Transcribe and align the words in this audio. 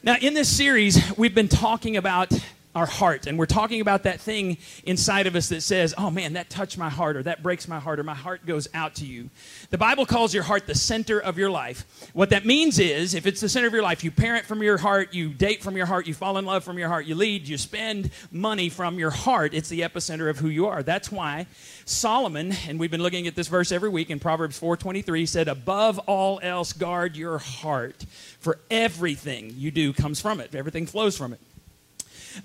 Now, 0.00 0.14
in 0.20 0.32
this 0.34 0.48
series, 0.48 0.96
we've 1.18 1.34
been 1.34 1.48
talking 1.48 1.96
about 1.96 2.32
our 2.78 2.86
heart, 2.86 3.26
and 3.26 3.38
we're 3.38 3.46
talking 3.46 3.80
about 3.80 4.04
that 4.04 4.20
thing 4.20 4.56
inside 4.84 5.26
of 5.26 5.34
us 5.34 5.48
that 5.48 5.62
says, 5.62 5.92
Oh 5.98 6.10
man, 6.10 6.34
that 6.34 6.48
touched 6.48 6.78
my 6.78 6.88
heart, 6.88 7.16
or 7.16 7.22
that 7.24 7.42
breaks 7.42 7.66
my 7.66 7.80
heart, 7.80 7.98
or 7.98 8.04
my 8.04 8.14
heart 8.14 8.46
goes 8.46 8.68
out 8.72 8.94
to 8.96 9.04
you. 9.04 9.30
The 9.70 9.78
Bible 9.78 10.06
calls 10.06 10.32
your 10.32 10.44
heart 10.44 10.66
the 10.66 10.74
center 10.74 11.18
of 11.18 11.36
your 11.36 11.50
life. 11.50 11.84
What 12.14 12.30
that 12.30 12.46
means 12.46 12.78
is, 12.78 13.14
if 13.14 13.26
it's 13.26 13.40
the 13.40 13.48
center 13.48 13.66
of 13.66 13.72
your 13.72 13.82
life, 13.82 14.04
you 14.04 14.10
parent 14.10 14.46
from 14.46 14.62
your 14.62 14.78
heart, 14.78 15.12
you 15.12 15.30
date 15.30 15.62
from 15.62 15.76
your 15.76 15.86
heart, 15.86 16.06
you 16.06 16.14
fall 16.14 16.38
in 16.38 16.46
love 16.46 16.62
from 16.62 16.78
your 16.78 16.88
heart, 16.88 17.04
you 17.04 17.16
lead, 17.16 17.48
you 17.48 17.58
spend 17.58 18.10
money 18.30 18.68
from 18.68 18.98
your 18.98 19.10
heart, 19.10 19.54
it's 19.54 19.68
the 19.68 19.80
epicenter 19.80 20.30
of 20.30 20.38
who 20.38 20.48
you 20.48 20.66
are. 20.66 20.82
That's 20.82 21.10
why 21.10 21.46
Solomon, 21.84 22.54
and 22.68 22.78
we've 22.78 22.90
been 22.90 23.02
looking 23.02 23.26
at 23.26 23.34
this 23.34 23.48
verse 23.48 23.72
every 23.72 23.88
week 23.88 24.10
in 24.10 24.20
Proverbs 24.20 24.58
4:23, 24.58 25.26
said, 25.26 25.48
"Above 25.48 25.98
all 26.00 26.38
else, 26.42 26.72
guard 26.72 27.16
your 27.16 27.38
heart, 27.38 28.04
for 28.38 28.60
everything 28.70 29.54
you 29.56 29.70
do 29.70 29.92
comes 29.92 30.20
from 30.20 30.38
it. 30.38 30.54
Everything 30.54 30.86
flows 30.86 31.16
from 31.16 31.32
it." 31.32 31.40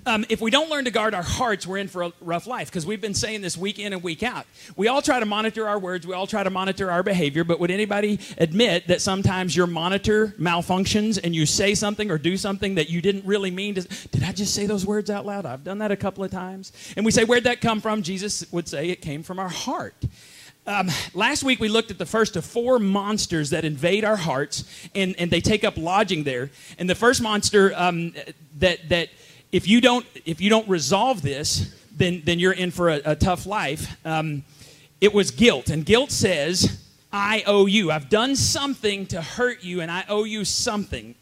Um, 0.06 0.26
if 0.30 0.42
we 0.42 0.52
don't 0.52 0.70
learn 0.70 0.86
to 0.86 0.92
guard 0.92 1.14
our 1.14 1.24
hearts, 1.24 1.66
we're 1.66 1.78
in 1.78 1.88
for 1.88 2.04
a 2.04 2.14
rough 2.22 2.48
life 2.48 2.70
because 2.70 2.86
we've 2.86 3.02
been 3.02 3.14
saying 3.14 3.42
this 3.42 3.58
week 3.58 3.80
in 3.80 3.94
and 3.94 4.04
week 4.04 4.24
out. 4.24 4.46
We 4.76 4.88
all 4.88 5.02
try 5.02 5.20
to 5.20 5.26
monitor 5.26 5.68
our 5.68 5.80
words, 5.80 6.06
we 6.08 6.14
all 6.14 6.28
try 6.28 6.44
to 6.44 6.50
monitor 6.50 6.92
our 6.92 7.04
behavior, 7.04 7.44
but 7.44 7.60
would 7.60 7.72
anybody 7.72 8.20
admit 8.38 8.88
that 8.88 9.02
sometimes 9.02 9.56
your 9.56 9.68
monitor 9.68 10.28
malfunctions 10.40 11.20
and 11.24 11.36
you 11.36 11.46
say 11.46 11.76
something 11.76 12.12
or 12.12 12.18
do 12.18 12.38
something 12.38 12.76
that 12.76 12.90
you 12.90 13.02
didn't 13.02 13.26
really 13.26 13.52
mean 13.52 13.76
to? 13.76 13.82
Did 14.10 14.24
I 14.24 14.32
just 14.32 14.54
say 14.54 14.66
those 14.66 14.86
words 14.86 15.10
out 15.10 15.26
loud? 15.26 15.46
I've 15.46 15.64
done 15.64 15.80
that 15.80 15.92
a 15.92 15.98
couple 15.98 16.24
of 16.24 16.32
times. 16.32 16.72
And 16.96 17.06
we 17.06 17.12
say, 17.12 17.24
Where'd 17.24 17.46
that 17.46 17.62
come 17.62 17.82
from? 17.82 18.02
Jesus 18.04 18.46
would 18.52 18.68
say 18.68 18.90
it 18.90 19.02
came 19.02 19.24
from 19.24 19.40
our 19.40 19.50
heart. 19.50 19.96
Um, 20.66 20.90
last 21.14 21.44
week 21.44 21.60
we 21.60 21.68
looked 21.68 21.92
at 21.92 21.98
the 21.98 22.06
first 22.06 22.38
of 22.38 22.46
four 22.46 22.80
monsters 22.80 23.50
that 23.50 23.66
invade 23.66 24.06
our 24.06 24.16
hearts 24.16 24.64
and, 24.96 25.14
and 25.20 25.30
they 25.30 25.42
take 25.42 25.66
up 25.66 25.76
lodging 25.78 26.24
there. 26.24 26.52
And 26.78 26.90
the 26.90 26.96
first 26.96 27.22
monster 27.22 27.74
um, 27.76 28.14
that, 28.60 28.88
that 28.88 29.10
if 29.54 29.68
you 29.68 29.80
don't 29.80 30.06
if 30.26 30.42
you 30.42 30.50
don't 30.50 30.68
resolve 30.68 31.22
this, 31.22 31.74
then 31.96 32.24
then 32.26 32.40
you're 32.40 32.54
in 32.54 32.72
for 32.72 32.90
a, 32.90 33.02
a 33.06 33.16
tough 33.16 33.46
life. 33.46 33.96
Um, 34.06 34.44
it 35.00 35.14
was 35.14 35.32
guilt, 35.32 35.70
and 35.70 35.86
guilt 35.86 36.12
says, 36.12 36.84
"I 37.14 37.44
owe 37.46 37.68
you. 37.68 37.92
I've 37.92 38.10
done 38.10 38.36
something 38.36 39.06
to 39.08 39.22
hurt 39.22 39.64
you, 39.64 39.80
and 39.80 39.90
I 39.92 40.04
owe 40.10 40.26
you 40.26 40.44
something." 40.44 41.16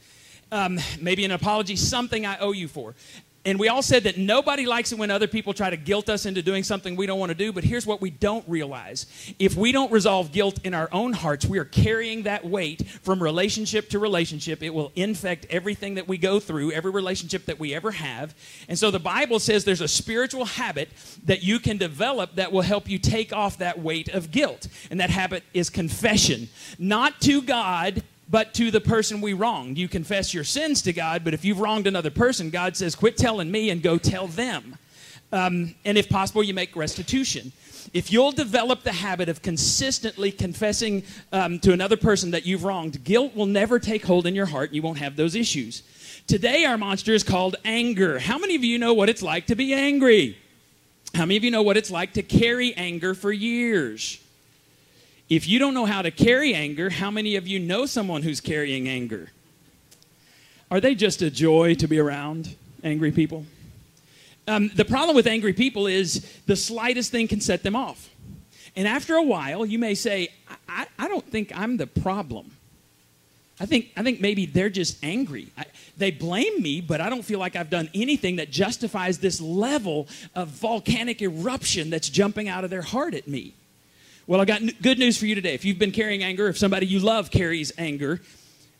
Um, 0.53 0.79
maybe 0.99 1.23
an 1.23 1.31
apology, 1.31 1.75
something 1.75 2.25
I 2.25 2.37
owe 2.39 2.51
you 2.51 2.67
for. 2.67 2.95
And 3.43 3.59
we 3.59 3.69
all 3.69 3.81
said 3.81 4.03
that 4.03 4.19
nobody 4.19 4.67
likes 4.67 4.91
it 4.91 4.99
when 4.99 5.09
other 5.09 5.27
people 5.27 5.53
try 5.53 5.71
to 5.71 5.77
guilt 5.77 6.09
us 6.09 6.27
into 6.27 6.43
doing 6.43 6.63
something 6.63 6.95
we 6.95 7.07
don't 7.07 7.19
want 7.19 7.31
to 7.31 7.35
do. 7.35 7.51
But 7.51 7.63
here's 7.63 7.87
what 7.87 7.99
we 7.99 8.11
don't 8.11 8.47
realize 8.47 9.07
if 9.39 9.55
we 9.55 9.71
don't 9.71 9.91
resolve 9.91 10.31
guilt 10.31 10.59
in 10.63 10.75
our 10.75 10.89
own 10.91 11.11
hearts, 11.11 11.45
we 11.45 11.57
are 11.57 11.65
carrying 11.65 12.23
that 12.23 12.45
weight 12.45 12.87
from 13.01 13.21
relationship 13.21 13.89
to 13.89 13.99
relationship. 13.99 14.61
It 14.61 14.71
will 14.71 14.91
infect 14.95 15.47
everything 15.49 15.95
that 15.95 16.07
we 16.07 16.19
go 16.19 16.39
through, 16.39 16.71
every 16.71 16.91
relationship 16.91 17.45
that 17.45 17.59
we 17.59 17.73
ever 17.73 17.89
have. 17.89 18.35
And 18.67 18.77
so 18.77 18.91
the 18.91 18.99
Bible 18.99 19.39
says 19.39 19.65
there's 19.65 19.81
a 19.81 19.87
spiritual 19.87 20.45
habit 20.45 20.89
that 21.25 21.41
you 21.41 21.59
can 21.59 21.77
develop 21.77 22.35
that 22.35 22.51
will 22.51 22.61
help 22.61 22.87
you 22.87 22.99
take 22.99 23.33
off 23.33 23.57
that 23.57 23.79
weight 23.79 24.09
of 24.09 24.29
guilt. 24.29 24.67
And 24.91 24.99
that 24.99 25.09
habit 25.09 25.43
is 25.51 25.71
confession, 25.71 26.47
not 26.77 27.19
to 27.21 27.41
God 27.41 28.03
but 28.31 28.53
to 28.55 28.71
the 28.71 28.81
person 28.81 29.19
we 29.19 29.33
wronged. 29.33 29.77
You 29.77 29.89
confess 29.89 30.33
your 30.33 30.45
sins 30.45 30.81
to 30.83 30.93
God, 30.93 31.23
but 31.23 31.33
if 31.33 31.43
you've 31.43 31.59
wronged 31.59 31.85
another 31.85 32.09
person, 32.09 32.49
God 32.49 32.77
says, 32.77 32.95
quit 32.95 33.17
telling 33.17 33.51
me 33.51 33.69
and 33.69 33.83
go 33.83 33.97
tell 33.97 34.27
them. 34.27 34.77
Um, 35.33 35.75
and 35.85 35.97
if 35.97 36.09
possible, 36.09 36.41
you 36.41 36.53
make 36.53 36.75
restitution. 36.75 37.51
If 37.93 38.11
you'll 38.11 38.31
develop 38.31 38.83
the 38.83 38.93
habit 38.93 39.27
of 39.27 39.41
consistently 39.41 40.31
confessing 40.31 41.03
um, 41.33 41.59
to 41.59 41.73
another 41.73 41.97
person 41.97 42.31
that 42.31 42.45
you've 42.45 42.63
wronged, 42.63 43.03
guilt 43.03 43.35
will 43.35 43.45
never 43.45 43.79
take 43.79 44.05
hold 44.05 44.25
in 44.25 44.33
your 44.33 44.45
heart 44.45 44.69
and 44.69 44.75
you 44.75 44.81
won't 44.81 44.99
have 44.99 45.15
those 45.15 45.35
issues. 45.35 45.83
Today, 46.27 46.63
our 46.63 46.77
monster 46.77 47.13
is 47.13 47.23
called 47.23 47.57
anger. 47.65 48.19
How 48.19 48.37
many 48.37 48.55
of 48.55 48.63
you 48.63 48.77
know 48.77 48.93
what 48.93 49.09
it's 49.09 49.21
like 49.21 49.47
to 49.47 49.55
be 49.55 49.73
angry? 49.73 50.37
How 51.13 51.25
many 51.25 51.35
of 51.37 51.43
you 51.43 51.51
know 51.51 51.63
what 51.63 51.75
it's 51.75 51.91
like 51.91 52.13
to 52.13 52.23
carry 52.23 52.73
anger 52.75 53.13
for 53.13 53.31
years? 53.31 54.21
If 55.31 55.47
you 55.47 55.59
don't 55.59 55.73
know 55.73 55.85
how 55.85 56.01
to 56.01 56.11
carry 56.11 56.53
anger, 56.53 56.89
how 56.89 57.09
many 57.09 57.37
of 57.37 57.47
you 57.47 57.57
know 57.57 57.85
someone 57.85 58.21
who's 58.21 58.41
carrying 58.41 58.89
anger? 58.89 59.31
Are 60.69 60.81
they 60.81 60.93
just 60.93 61.21
a 61.21 61.31
joy 61.31 61.73
to 61.75 61.87
be 61.87 61.99
around, 61.99 62.53
angry 62.83 63.13
people? 63.13 63.45
Um, 64.45 64.71
the 64.75 64.83
problem 64.83 65.15
with 65.15 65.27
angry 65.27 65.53
people 65.53 65.87
is 65.87 66.29
the 66.47 66.57
slightest 66.57 67.11
thing 67.11 67.29
can 67.29 67.39
set 67.39 67.63
them 67.63 67.77
off. 67.77 68.09
And 68.75 68.85
after 68.85 69.15
a 69.15 69.23
while, 69.23 69.65
you 69.65 69.79
may 69.79 69.95
say, 69.95 70.33
I, 70.67 70.85
I 70.99 71.07
don't 71.07 71.25
think 71.25 71.57
I'm 71.57 71.77
the 71.77 71.87
problem. 71.87 72.51
I 73.57 73.65
think, 73.65 73.91
I 73.95 74.03
think 74.03 74.19
maybe 74.19 74.45
they're 74.47 74.69
just 74.69 75.01
angry. 75.01 75.47
I, 75.57 75.63
they 75.95 76.11
blame 76.11 76.61
me, 76.61 76.81
but 76.81 76.99
I 76.99 77.09
don't 77.09 77.23
feel 77.23 77.39
like 77.39 77.55
I've 77.55 77.69
done 77.69 77.89
anything 77.93 78.35
that 78.35 78.51
justifies 78.51 79.19
this 79.19 79.39
level 79.39 80.09
of 80.35 80.49
volcanic 80.49 81.21
eruption 81.21 81.89
that's 81.89 82.09
jumping 82.09 82.49
out 82.49 82.65
of 82.65 82.69
their 82.69 82.81
heart 82.81 83.13
at 83.13 83.29
me. 83.29 83.53
Well, 84.27 84.39
I 84.39 84.45
got 84.45 84.61
good 84.81 84.99
news 84.99 85.17
for 85.17 85.25
you 85.25 85.35
today. 85.35 85.55
If 85.55 85.65
you've 85.65 85.79
been 85.79 85.91
carrying 85.91 86.23
anger, 86.23 86.47
if 86.47 86.57
somebody 86.57 86.85
you 86.85 86.99
love 86.99 87.31
carries 87.31 87.71
anger, 87.77 88.21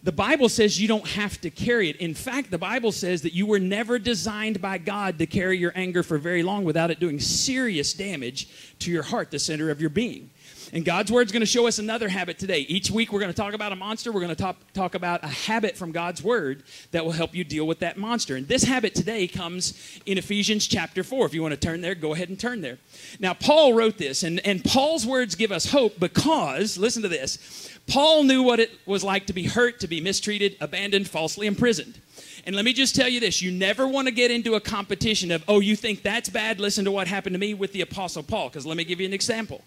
the 0.03 0.12
Bible 0.12 0.50
says 0.50 0.79
you 0.79 0.88
don't 0.88 1.07
have 1.07 1.41
to 1.41 1.50
carry 1.50 1.90
it. 1.90 1.96
In 1.97 2.13
fact, 2.13 2.52
the 2.52 2.57
Bible 2.57 2.91
says 2.91 3.24
that 3.24 3.34
you 3.34 3.46
were 3.46 3.59
never 3.59 3.97
designed 3.97 4.62
by 4.62 4.78
God 4.78 5.18
to 5.18 5.25
carry 5.25 5.57
your 5.57 5.72
anger 5.75 6.03
for 6.03 6.18
very 6.18 6.44
long 6.44 6.63
without 6.63 6.91
it 6.91 7.00
doing 7.00 7.19
serious 7.19 7.94
damage 7.94 8.50
to 8.80 8.91
your 8.91 9.03
heart, 9.03 9.31
the 9.31 9.40
center 9.40 9.69
of 9.72 9.81
your 9.81 9.90
being. 9.90 10.30
And 10.73 10.85
God's 10.85 11.11
Word 11.11 11.25
is 11.25 11.33
going 11.33 11.41
to 11.41 11.45
show 11.45 11.67
us 11.67 11.79
another 11.79 12.07
habit 12.07 12.39
today. 12.39 12.59
Each 12.59 12.89
week 12.89 13.11
we're 13.11 13.19
going 13.19 13.31
to 13.31 13.37
talk 13.37 13.53
about 13.53 13.73
a 13.73 13.75
monster. 13.75 14.11
We're 14.11 14.21
going 14.21 14.35
to 14.35 14.41
talk, 14.41 14.55
talk 14.73 14.95
about 14.95 15.21
a 15.23 15.27
habit 15.27 15.75
from 15.75 15.91
God's 15.91 16.23
Word 16.23 16.63
that 16.91 17.03
will 17.03 17.11
help 17.11 17.35
you 17.35 17.43
deal 17.43 17.67
with 17.67 17.79
that 17.79 17.97
monster. 17.97 18.37
And 18.37 18.47
this 18.47 18.63
habit 18.63 18.95
today 18.95 19.27
comes 19.27 19.99
in 20.05 20.17
Ephesians 20.17 20.67
chapter 20.67 21.03
4. 21.03 21.25
If 21.25 21.33
you 21.33 21.41
want 21.41 21.53
to 21.53 21.59
turn 21.59 21.81
there, 21.81 21.93
go 21.93 22.13
ahead 22.13 22.29
and 22.29 22.39
turn 22.39 22.61
there. 22.61 22.77
Now, 23.19 23.33
Paul 23.33 23.73
wrote 23.73 23.97
this, 23.97 24.23
and, 24.23 24.39
and 24.45 24.63
Paul's 24.63 25.05
words 25.05 25.35
give 25.35 25.51
us 25.51 25.71
hope 25.71 25.99
because, 25.99 26.77
listen 26.77 27.01
to 27.01 27.09
this, 27.09 27.69
Paul 27.88 28.23
knew 28.23 28.41
what 28.41 28.61
it 28.61 28.71
was 28.85 29.03
like 29.03 29.27
to 29.27 29.33
be 29.33 29.43
hurt, 29.43 29.81
to 29.81 29.88
be 29.88 29.99
mistreated, 29.99 30.55
abandoned, 30.61 31.09
falsely 31.09 31.47
imprisoned. 31.47 31.99
And 32.46 32.56
let 32.56 32.66
me 32.66 32.74
just 32.74 32.96
tell 32.96 33.07
you 33.07 33.19
this 33.19 33.41
you 33.41 33.52
never 33.52 33.88
want 33.88 34.07
to 34.07 34.12
get 34.12 34.31
into 34.31 34.56
a 34.56 34.59
competition 34.59 35.31
of, 35.31 35.44
oh, 35.47 35.59
you 35.59 35.75
think 35.75 36.02
that's 36.02 36.29
bad? 36.29 36.59
Listen 36.59 36.85
to 36.85 36.91
what 36.91 37.07
happened 37.07 37.34
to 37.34 37.40
me 37.40 37.53
with 37.53 37.72
the 37.72 37.81
Apostle 37.81 38.24
Paul, 38.24 38.50
because 38.50 38.66
let 38.66 38.78
me 38.78 38.84
give 38.84 39.00
you 39.00 39.06
an 39.06 39.13
example. 39.13 39.62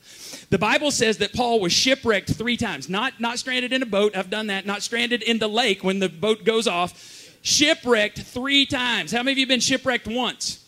The 0.51 0.59
Bible 0.59 0.91
says 0.91 1.19
that 1.19 1.33
Paul 1.33 1.61
was 1.61 1.73
shipwrecked 1.73 2.33
three 2.33 2.57
times, 2.57 2.89
not, 2.89 3.21
not 3.21 3.39
stranded 3.39 3.73
in 3.73 3.83
a 3.83 3.87
boat, 3.87 4.17
I've 4.17 4.31
done 4.31 4.49
that, 4.49 4.67
not 4.67 4.83
stranded 4.83 5.23
in 5.23 5.39
the 5.39 5.49
lake 5.49 5.85
when 5.85 5.99
the 5.99 6.09
boat 6.09 6.45
goes 6.45 6.67
off, 6.67 7.39
shipwrecked 7.43 8.21
three 8.21 8.67
times. 8.67 9.13
How 9.13 9.19
many 9.19 9.33
of 9.33 9.39
you 9.39 9.47
been 9.47 9.61
shipwrecked 9.61 10.09
once? 10.09 10.65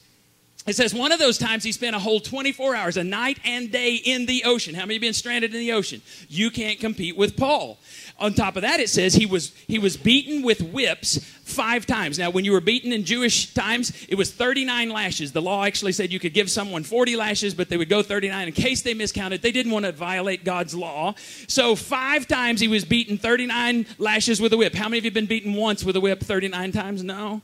It 0.66 0.74
says 0.74 0.92
one 0.92 1.12
of 1.12 1.20
those 1.20 1.38
times 1.38 1.62
he 1.62 1.70
spent 1.70 1.94
a 1.94 1.98
whole 1.98 2.18
24 2.18 2.74
hours, 2.74 2.96
a 2.96 3.04
night 3.04 3.38
and 3.44 3.70
day 3.70 3.94
in 3.94 4.26
the 4.26 4.42
ocean. 4.44 4.74
How 4.74 4.84
many 4.84 4.98
been 4.98 5.12
stranded 5.12 5.54
in 5.54 5.60
the 5.60 5.72
ocean? 5.72 6.02
You 6.28 6.50
can't 6.50 6.80
compete 6.80 7.16
with 7.16 7.36
Paul. 7.36 7.78
On 8.18 8.32
top 8.32 8.56
of 8.56 8.62
that, 8.62 8.80
it 8.80 8.88
says 8.88 9.14
he 9.14 9.26
was 9.26 9.52
he 9.66 9.78
was 9.78 9.96
beaten 9.96 10.42
with 10.42 10.62
whips 10.72 11.18
five 11.44 11.84
times. 11.84 12.18
Now, 12.18 12.30
when 12.30 12.46
you 12.46 12.52
were 12.52 12.62
beaten 12.62 12.90
in 12.92 13.04
Jewish 13.04 13.52
times, 13.52 13.92
it 14.08 14.14
was 14.16 14.32
39 14.32 14.88
lashes. 14.88 15.32
The 15.32 15.42
law 15.42 15.64
actually 15.64 15.92
said 15.92 16.10
you 16.10 16.18
could 16.18 16.32
give 16.32 16.50
someone 16.50 16.82
40 16.82 17.14
lashes, 17.14 17.54
but 17.54 17.68
they 17.68 17.76
would 17.76 17.90
go 17.90 18.02
39 18.02 18.48
in 18.48 18.54
case 18.54 18.80
they 18.80 18.94
miscounted. 18.94 19.42
They 19.42 19.52
didn't 19.52 19.72
want 19.72 19.84
to 19.84 19.92
violate 19.92 20.44
God's 20.44 20.74
law. 20.74 21.14
So 21.46 21.76
five 21.76 22.26
times 22.26 22.60
he 22.60 22.68
was 22.68 22.86
beaten 22.86 23.18
39 23.18 23.84
lashes 23.98 24.40
with 24.40 24.52
a 24.54 24.56
whip. 24.56 24.74
How 24.74 24.88
many 24.88 24.98
of 24.98 25.04
you 25.04 25.10
been 25.10 25.26
beaten 25.26 25.52
once 25.52 25.84
with 25.84 25.96
a 25.96 26.00
whip 26.00 26.20
39 26.20 26.72
times? 26.72 27.04
No. 27.04 27.42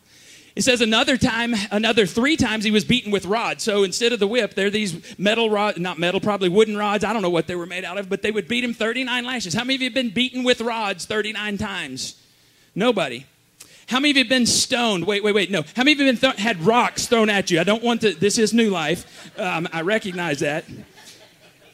It 0.54 0.62
says 0.62 0.82
another 0.82 1.16
time, 1.16 1.54
another 1.70 2.04
three 2.04 2.36
times 2.36 2.64
he 2.64 2.70
was 2.70 2.84
beaten 2.84 3.10
with 3.10 3.24
rods. 3.24 3.64
So 3.64 3.84
instead 3.84 4.12
of 4.12 4.20
the 4.20 4.26
whip, 4.26 4.54
there 4.54 4.66
are 4.66 4.70
these 4.70 5.18
metal 5.18 5.48
rods, 5.48 5.78
not 5.78 5.98
metal, 5.98 6.20
probably 6.20 6.50
wooden 6.50 6.76
rods. 6.76 7.04
I 7.04 7.12
don't 7.14 7.22
know 7.22 7.30
what 7.30 7.46
they 7.46 7.56
were 7.56 7.66
made 7.66 7.84
out 7.84 7.96
of, 7.96 8.10
but 8.10 8.20
they 8.20 8.30
would 8.30 8.48
beat 8.48 8.62
him 8.62 8.74
39 8.74 9.24
lashes. 9.24 9.54
How 9.54 9.64
many 9.64 9.76
of 9.76 9.80
you 9.80 9.86
have 9.88 9.94
been 9.94 10.10
beaten 10.10 10.44
with 10.44 10.60
rods 10.60 11.06
39 11.06 11.56
times? 11.56 12.20
Nobody. 12.74 13.24
How 13.88 13.98
many 13.98 14.10
of 14.10 14.16
you 14.16 14.24
have 14.24 14.28
been 14.28 14.46
stoned? 14.46 15.06
Wait, 15.06 15.24
wait, 15.24 15.34
wait. 15.34 15.50
No. 15.50 15.62
How 15.74 15.84
many 15.84 15.92
of 15.92 16.00
you 16.00 16.06
have 16.06 16.20
been 16.20 16.30
th- 16.30 16.40
had 16.40 16.62
rocks 16.62 17.06
thrown 17.06 17.30
at 17.30 17.50
you? 17.50 17.58
I 17.58 17.64
don't 17.64 17.82
want 17.82 18.02
to, 18.02 18.12
this 18.12 18.38
is 18.38 18.52
new 18.52 18.70
life. 18.70 19.38
Um, 19.38 19.68
I 19.72 19.80
recognize 19.80 20.40
that. 20.40 20.64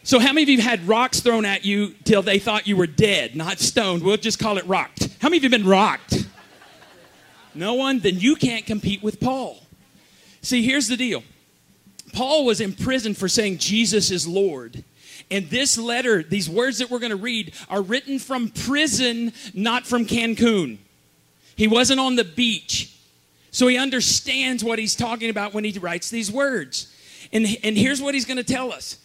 So, 0.04 0.18
how 0.18 0.32
many 0.32 0.44
of 0.44 0.48
you 0.48 0.60
have 0.62 0.80
had 0.80 0.88
rocks 0.88 1.20
thrown 1.20 1.44
at 1.44 1.64
you 1.64 1.94
till 2.04 2.22
they 2.22 2.38
thought 2.38 2.66
you 2.66 2.76
were 2.76 2.86
dead, 2.86 3.36
not 3.36 3.58
stoned? 3.58 4.02
We'll 4.02 4.16
just 4.16 4.38
call 4.38 4.56
it 4.56 4.66
rocked. 4.66 5.08
How 5.20 5.28
many 5.28 5.36
of 5.36 5.42
you 5.42 5.50
have 5.50 5.60
been 5.60 5.68
rocked? 5.68 6.27
No 7.58 7.74
one? 7.74 7.98
Then 7.98 8.20
you 8.20 8.36
can't 8.36 8.64
compete 8.64 9.02
with 9.02 9.18
Paul. 9.18 9.58
See, 10.42 10.62
here's 10.62 10.86
the 10.86 10.96
deal 10.96 11.24
Paul 12.12 12.44
was 12.44 12.60
imprisoned 12.60 13.16
for 13.16 13.28
saying 13.28 13.58
Jesus 13.58 14.10
is 14.10 14.26
Lord. 14.26 14.84
And 15.30 15.50
this 15.50 15.76
letter, 15.76 16.22
these 16.22 16.48
words 16.48 16.78
that 16.78 16.88
we're 16.88 17.00
going 17.00 17.10
to 17.10 17.16
read, 17.16 17.52
are 17.68 17.82
written 17.82 18.18
from 18.18 18.48
prison, 18.48 19.32
not 19.52 19.86
from 19.86 20.06
Cancun. 20.06 20.78
He 21.56 21.66
wasn't 21.66 22.00
on 22.00 22.14
the 22.14 22.24
beach. 22.24 22.96
So 23.50 23.66
he 23.66 23.76
understands 23.76 24.62
what 24.62 24.78
he's 24.78 24.94
talking 24.94 25.28
about 25.28 25.52
when 25.52 25.64
he 25.64 25.76
writes 25.78 26.08
these 26.08 26.30
words. 26.30 26.94
And, 27.32 27.44
and 27.64 27.76
here's 27.76 28.00
what 28.00 28.14
he's 28.14 28.24
going 28.24 28.36
to 28.36 28.44
tell 28.44 28.72
us. 28.72 28.98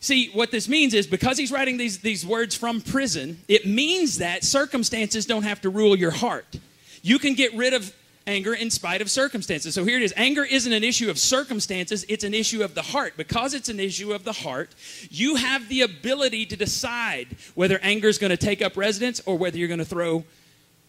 See, 0.00 0.30
what 0.30 0.50
this 0.50 0.68
means 0.68 0.92
is 0.94 1.06
because 1.06 1.38
he's 1.38 1.52
writing 1.52 1.76
these, 1.76 2.00
these 2.00 2.26
words 2.26 2.56
from 2.56 2.80
prison, 2.80 3.38
it 3.46 3.66
means 3.66 4.18
that 4.18 4.42
circumstances 4.42 5.26
don't 5.26 5.44
have 5.44 5.60
to 5.60 5.70
rule 5.70 5.96
your 5.96 6.10
heart. 6.10 6.58
You 7.02 7.18
can 7.18 7.34
get 7.34 7.54
rid 7.54 7.72
of 7.72 7.94
anger 8.30 8.54
in 8.54 8.70
spite 8.70 9.02
of 9.02 9.10
circumstances. 9.10 9.74
So 9.74 9.84
here 9.84 9.96
it 9.96 10.02
is. 10.02 10.14
Anger 10.16 10.44
isn't 10.44 10.72
an 10.72 10.84
issue 10.84 11.10
of 11.10 11.18
circumstances, 11.18 12.04
it's 12.08 12.24
an 12.24 12.32
issue 12.32 12.62
of 12.62 12.74
the 12.74 12.82
heart. 12.82 13.14
Because 13.16 13.52
it's 13.52 13.68
an 13.68 13.80
issue 13.80 14.12
of 14.12 14.24
the 14.24 14.32
heart, 14.32 14.74
you 15.10 15.34
have 15.34 15.68
the 15.68 15.82
ability 15.82 16.46
to 16.46 16.56
decide 16.56 17.28
whether 17.54 17.78
anger 17.82 18.08
is 18.08 18.18
going 18.18 18.30
to 18.30 18.36
take 18.36 18.62
up 18.62 18.76
residence 18.76 19.20
or 19.26 19.36
whether 19.36 19.58
you're 19.58 19.68
going 19.68 19.78
to 19.78 19.84
throw 19.84 20.24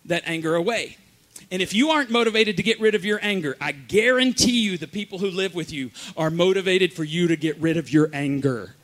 that 0.06 0.24
anger 0.26 0.56
away. 0.56 0.98
And 1.50 1.62
if 1.62 1.74
you 1.74 1.90
aren't 1.90 2.12
motivated 2.12 2.58
to 2.58 2.64
get 2.64 2.80
rid 2.80 2.96
of 2.96 3.04
your 3.04 3.20
anger, 3.22 3.58
I 3.60 3.72
guarantee 3.72 4.62
you 4.62 4.78
the 4.78 4.88
people 4.88 5.18
who 5.18 5.30
live 5.30 5.56
with 5.56 5.74
you 5.74 5.92
are 6.16 6.30
motivated 6.30 6.94
for 6.94 7.04
you 7.04 7.28
to 7.28 7.36
get 7.36 7.58
rid 7.60 7.78
of 7.78 7.92
your 7.92 8.10
anger. 8.14 8.76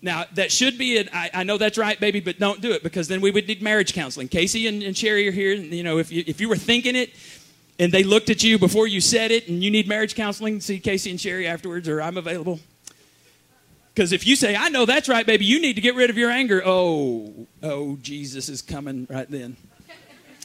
Now, 0.00 0.26
that 0.34 0.52
should 0.52 0.78
be 0.78 0.96
it. 0.96 1.08
I, 1.12 1.30
I, 1.34 1.42
know 1.42 1.58
that's 1.58 1.76
right, 1.76 1.98
baby, 1.98 2.20
but 2.20 2.38
don't 2.38 2.60
do 2.60 2.70
it 2.70 2.84
because 2.84 3.08
then 3.08 3.20
we 3.20 3.32
would 3.32 3.48
need 3.48 3.62
marriage 3.62 3.92
counseling. 3.92 4.28
Casey 4.28 4.68
and, 4.68 4.82
and 4.82 4.96
Sherry 4.96 5.26
are 5.26 5.32
here. 5.32 5.54
And, 5.54 5.72
you 5.72 5.82
know, 5.82 5.98
if 5.98 6.12
you, 6.12 6.22
if 6.26 6.40
you 6.40 6.48
were 6.48 6.56
thinking 6.56 6.94
it 6.94 7.12
and 7.80 7.90
they 7.90 8.04
looked 8.04 8.30
at 8.30 8.44
you 8.44 8.58
before 8.58 8.86
you 8.86 9.00
said 9.00 9.32
it 9.32 9.48
and 9.48 9.62
you 9.62 9.72
need 9.72 9.88
marriage 9.88 10.14
counseling, 10.14 10.60
see 10.60 10.78
Casey 10.78 11.10
and 11.10 11.20
Sherry 11.20 11.48
afterwards 11.48 11.88
or 11.88 12.00
I'm 12.00 12.16
available. 12.16 12.60
Because 13.92 14.12
if 14.12 14.24
you 14.24 14.36
say, 14.36 14.54
I 14.54 14.68
know 14.68 14.86
that's 14.86 15.08
right, 15.08 15.26
baby, 15.26 15.44
you 15.44 15.60
need 15.60 15.74
to 15.74 15.80
get 15.80 15.96
rid 15.96 16.10
of 16.10 16.16
your 16.16 16.30
anger. 16.30 16.62
Oh, 16.64 17.48
oh, 17.64 17.96
Jesus 18.00 18.48
is 18.48 18.62
coming 18.62 19.08
right 19.10 19.28
then. 19.28 19.56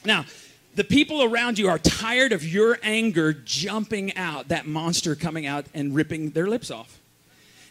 Now, 0.04 0.26
the 0.74 0.84
people 0.84 1.22
around 1.22 1.60
you 1.60 1.70
are 1.70 1.78
tired 1.78 2.32
of 2.32 2.44
your 2.44 2.80
anger 2.82 3.32
jumping 3.32 4.18
out, 4.18 4.48
that 4.48 4.66
monster 4.66 5.16
coming 5.16 5.46
out 5.46 5.68
and 5.76 5.94
ripping 5.94 6.32
their 6.32 6.48
lips 6.48 6.72
off. 6.72 7.00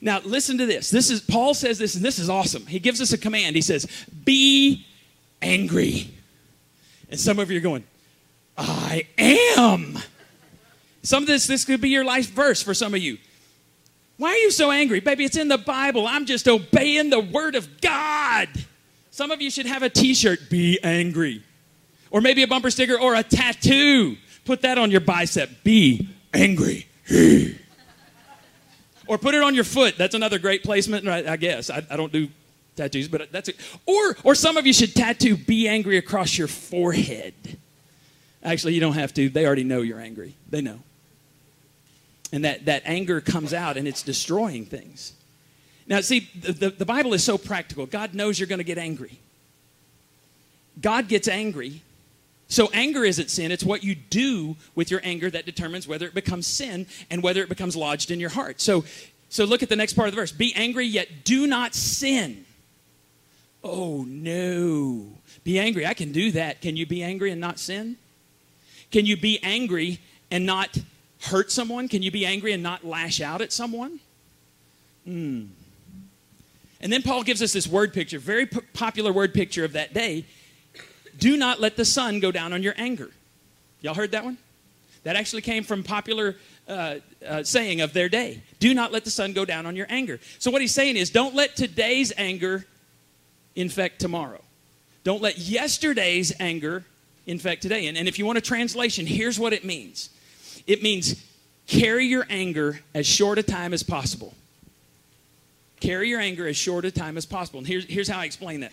Now, 0.05 0.21
listen 0.25 0.59
to 0.59 0.67
this. 0.67 0.91
This 0.91 1.11
is 1.11 1.21
Paul 1.21 1.55
says 1.55 1.79
this, 1.79 1.95
and 1.95 2.05
this 2.05 2.19
is 2.19 2.29
awesome. 2.29 2.67
He 2.67 2.81
gives 2.81 3.01
us 3.01 3.13
a 3.13 3.19
command. 3.19 3.55
He 3.55 3.63
says, 3.63 3.87
Be 4.25 4.85
angry. 5.41 6.11
And 7.09 7.21
some 7.21 7.39
of 7.39 7.53
you 7.53 7.59
are 7.59 7.63
going, 7.63 7.85
I 8.59 9.07
am. 9.17 9.97
Some 11.05 11.23
of 11.23 11.29
this, 11.29 11.47
this 11.47 11.65
could 11.65 11.81
be 11.81 11.91
your 11.91 12.05
life 12.05 12.31
verse 12.31 12.61
for 12.61 12.75
some 12.75 12.95
of 12.95 13.01
you. 13.01 13.17
Why 14.17 14.31
are 14.31 14.39
you 14.39 14.51
so 14.51 14.73
angry? 14.73 14.99
Baby, 14.99 15.25
it's 15.25 15.37
in 15.37 15.47
the 15.47 15.59
Bible. 15.59 16.07
I'm 16.07 16.27
just 16.27 16.49
obeying 16.49 17.11
the 17.11 17.21
word 17.21 17.55
of 17.55 17.81
God. 17.81 18.49
Some 19.13 19.31
of 19.31 19.41
you 19.41 19.51
should 19.51 19.67
have 19.67 19.85
a 19.85 19.89
t 19.89 20.15
shirt, 20.15 20.51
be 20.51 20.81
angry. 20.83 21.45
Or 22.11 22.21
maybe 22.21 22.43
a 22.43 22.49
bumper 22.49 22.71
sticker 22.71 22.99
or 22.99 23.15
a 23.15 23.23
tattoo. 23.23 24.17
Put 24.45 24.63
that 24.63 24.79
on 24.79 24.91
your 24.91 25.01
bicep, 25.01 25.63
be 25.63 26.09
angry. 26.35 26.89
Or 29.12 29.19
put 29.19 29.35
it 29.35 29.43
on 29.43 29.55
your 29.55 29.64
foot. 29.64 29.99
That's 29.99 30.14
another 30.14 30.38
great 30.38 30.62
placement, 30.62 31.06
I 31.06 31.37
guess. 31.37 31.69
I, 31.69 31.87
I 31.91 31.99
don't 31.99 32.11
do 32.11 32.29
tattoos, 32.76 33.09
but 33.09 33.31
that's 33.31 33.50
it. 33.50 33.56
Or, 33.85 34.17
or 34.25 34.35
some 34.35 34.56
of 34.56 34.67
you 34.67 34.73
should 34.73 34.94
tattoo 34.94 35.37
be 35.37 35.69
angry 35.69 35.99
across 35.99 36.38
your 36.38 36.49
forehead. 36.49 37.35
Actually, 38.43 38.73
you 38.73 38.81
don't 38.81 38.94
have 38.94 39.12
to. 39.12 39.29
They 39.29 39.44
already 39.44 39.64
know 39.64 39.82
you're 39.82 40.00
angry. 40.00 40.35
They 40.49 40.62
know. 40.62 40.79
And 42.32 42.47
that, 42.47 42.64
that 42.64 42.85
anger 42.87 43.20
comes 43.20 43.53
out 43.53 43.76
and 43.76 43.87
it's 43.87 44.03
destroying 44.03 44.64
things. 44.64 45.12
Now, 45.87 46.00
see, 46.00 46.31
the, 46.35 46.53
the, 46.53 46.70
the 46.70 46.87
Bible 46.87 47.12
is 47.12 47.23
so 47.23 47.37
practical. 47.37 47.85
God 47.85 48.15
knows 48.15 48.41
you're 48.41 48.49
going 48.49 48.61
to 48.61 48.65
get 48.65 48.79
angry. 48.79 49.19
God 50.81 51.06
gets 51.06 51.29
angry 51.29 51.82
so 52.53 52.69
anger 52.75 53.03
isn't 53.03 53.31
sin, 53.31 53.51
it's 53.51 53.65
what 53.65 53.83
you 53.83 53.95
do 53.95 54.57
with 54.75 54.91
your 54.91 55.01
anger 55.05 55.31
that 55.31 55.47
determines 55.47 55.89
whether 55.89 56.05
it 56.05 56.13
becomes 56.13 56.47
sin 56.47 56.87
and 57.11 57.23
whether 57.23 57.43
it 57.43 57.49
becomes 57.49 57.75
lodged 57.75 58.11
in 58.11 58.21
your 58.21 58.29
heart. 58.29 58.61
So 58.61 58.85
so 59.31 59.47
look 59.47 59.63
at 59.63 59.71
the 59.71 59.77
next 59.77 59.95
part 59.95 60.09
of 60.09 60.15
the 60.15 60.21
verse. 60.21 60.33
Be 60.33 60.55
angry 60.55 60.85
yet 60.85 61.25
do 61.25 61.47
not 61.47 61.75
sin. 61.75 62.45
Oh 63.65 64.05
no. 64.07 65.07
Be 65.45 65.59
angry. 65.59 65.87
I 65.87 65.95
can 65.95 66.13
do 66.13 66.31
that. 66.33 66.61
Can 66.61 66.77
you 66.77 66.85
be 66.85 67.03
angry 67.03 67.31
and 67.31 67.41
not 67.41 67.59
sin? 67.59 67.97
Can 68.91 69.07
you 69.07 69.17
be 69.17 69.43
angry 69.43 70.01
and 70.31 70.45
not 70.45 70.77
hurt 71.23 71.51
someone? 71.51 71.89
Can 71.89 72.03
you 72.03 72.11
be 72.11 72.27
angry 72.27 72.53
and 72.53 72.63
not 72.63 72.85
lash 72.85 73.23
out 73.23 73.41
at 73.41 73.51
someone? 73.51 73.99
Hmm. 75.07 75.45
And 76.83 76.93
then 76.93 77.01
Paul 77.01 77.23
gives 77.23 77.41
us 77.41 77.55
this 77.55 77.67
word 77.67 77.95
picture, 77.95 78.19
very 78.19 78.45
p- 78.45 78.61
popular 78.75 79.11
word 79.11 79.33
picture 79.33 79.65
of 79.65 79.73
that 79.73 79.95
day. 79.95 80.27
Do 81.19 81.37
not 81.37 81.61
let 81.61 81.76
the 81.76 81.85
sun 81.85 82.20
go 82.20 82.32
down 82.32 82.53
on 82.53 82.62
your 82.62 82.75
anger. 82.76 83.11
Y'all 83.81 83.94
heard 83.94 84.12
that 84.12 84.25
one? 84.25 84.38
That 85.05 85.17
actually 85.17 85.43
came 85.43 85.64
from 85.64 85.82
popular 85.82 86.37
uh, 86.69 86.97
uh, 87.26 87.43
saying 87.43 87.81
of 87.81 87.93
their 87.93 88.09
day. 88.09 88.43
Do 88.61 88.73
not 88.73 88.93
let 88.93 89.05
the 89.05 89.11
sun 89.11 89.32
go 89.32 89.44
down 89.44 89.67
on 89.67 89.75
your 89.75 89.87
anger. 89.88 90.20
So 90.38 90.50
what 90.50 90.61
he's 90.61 90.75
saying 90.75 90.97
is, 90.97 91.11
don't 91.11 91.35
let 91.35 91.56
today's 91.56 92.12
anger 92.17 92.64
infect 93.56 93.99
tomorrow. 94.00 94.41
Don't 95.05 95.20
let 95.20 95.38
yesterday's 95.38 96.32
anger 96.38 96.85
infect 97.26 97.62
today. 97.62 97.87
And, 97.87 97.99
and 97.99 98.08
if 98.08 98.19
you 98.19 98.26
want 98.26 98.38
a 98.38 98.43
translation, 98.43 99.06
here's 99.06 99.38
what 99.38 99.53
it 99.53 99.65
means. 99.65 100.11
It 100.67 100.82
means 100.82 101.23
carry 101.67 102.06
your 102.06 102.26
anger 102.31 102.81
as 102.94 103.06
short 103.06 103.38
a 103.38 103.43
time 103.43 103.75
as 103.75 103.82
possible. 103.82 104.35
Carry 105.81 106.08
your 106.08 106.20
anger 106.20 106.47
as 106.47 106.56
short 106.56 106.85
a 106.85 106.93
time 106.93 107.17
as 107.17 107.26
possible. 107.26 107.58
And 107.58 107.67
here's, 107.67 107.85
here's 107.87 108.08
how 108.08 108.20
I 108.20 108.25
explain 108.25 108.61
that. 108.61 108.73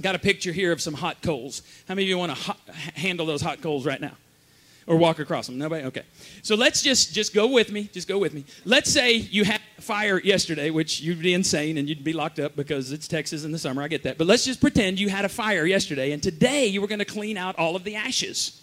Got 0.00 0.14
a 0.14 0.18
picture 0.18 0.52
here 0.52 0.72
of 0.72 0.80
some 0.80 0.94
hot 0.94 1.22
coals. 1.22 1.62
How 1.88 1.94
many 1.94 2.04
of 2.04 2.08
you 2.08 2.18
want 2.18 2.30
to 2.30 2.38
hot, 2.40 2.58
handle 2.94 3.26
those 3.26 3.40
hot 3.40 3.62
coals 3.62 3.86
right 3.86 4.00
now? 4.00 4.12
Or 4.86 4.96
walk 4.96 5.18
across 5.18 5.46
them? 5.46 5.58
Nobody? 5.58 5.84
Okay. 5.84 6.02
So 6.42 6.54
let's 6.54 6.80
just 6.80 7.12
just 7.12 7.34
go 7.34 7.48
with 7.48 7.72
me. 7.72 7.90
Just 7.92 8.06
go 8.06 8.18
with 8.18 8.32
me. 8.32 8.44
Let's 8.64 8.88
say 8.88 9.14
you 9.14 9.44
had 9.44 9.60
a 9.78 9.82
fire 9.82 10.20
yesterday, 10.20 10.70
which 10.70 11.00
you'd 11.00 11.20
be 11.20 11.34
insane 11.34 11.76
and 11.78 11.88
you'd 11.88 12.04
be 12.04 12.12
locked 12.12 12.38
up 12.38 12.54
because 12.54 12.92
it's 12.92 13.08
Texas 13.08 13.44
in 13.44 13.50
the 13.50 13.58
summer. 13.58 13.82
I 13.82 13.88
get 13.88 14.04
that. 14.04 14.16
But 14.16 14.28
let's 14.28 14.44
just 14.44 14.60
pretend 14.60 15.00
you 15.00 15.08
had 15.08 15.24
a 15.24 15.28
fire 15.28 15.66
yesterday 15.66 16.12
and 16.12 16.22
today 16.22 16.66
you 16.66 16.80
were 16.80 16.86
going 16.86 17.00
to 17.00 17.04
clean 17.04 17.36
out 17.36 17.58
all 17.58 17.74
of 17.74 17.82
the 17.82 17.96
ashes. 17.96 18.62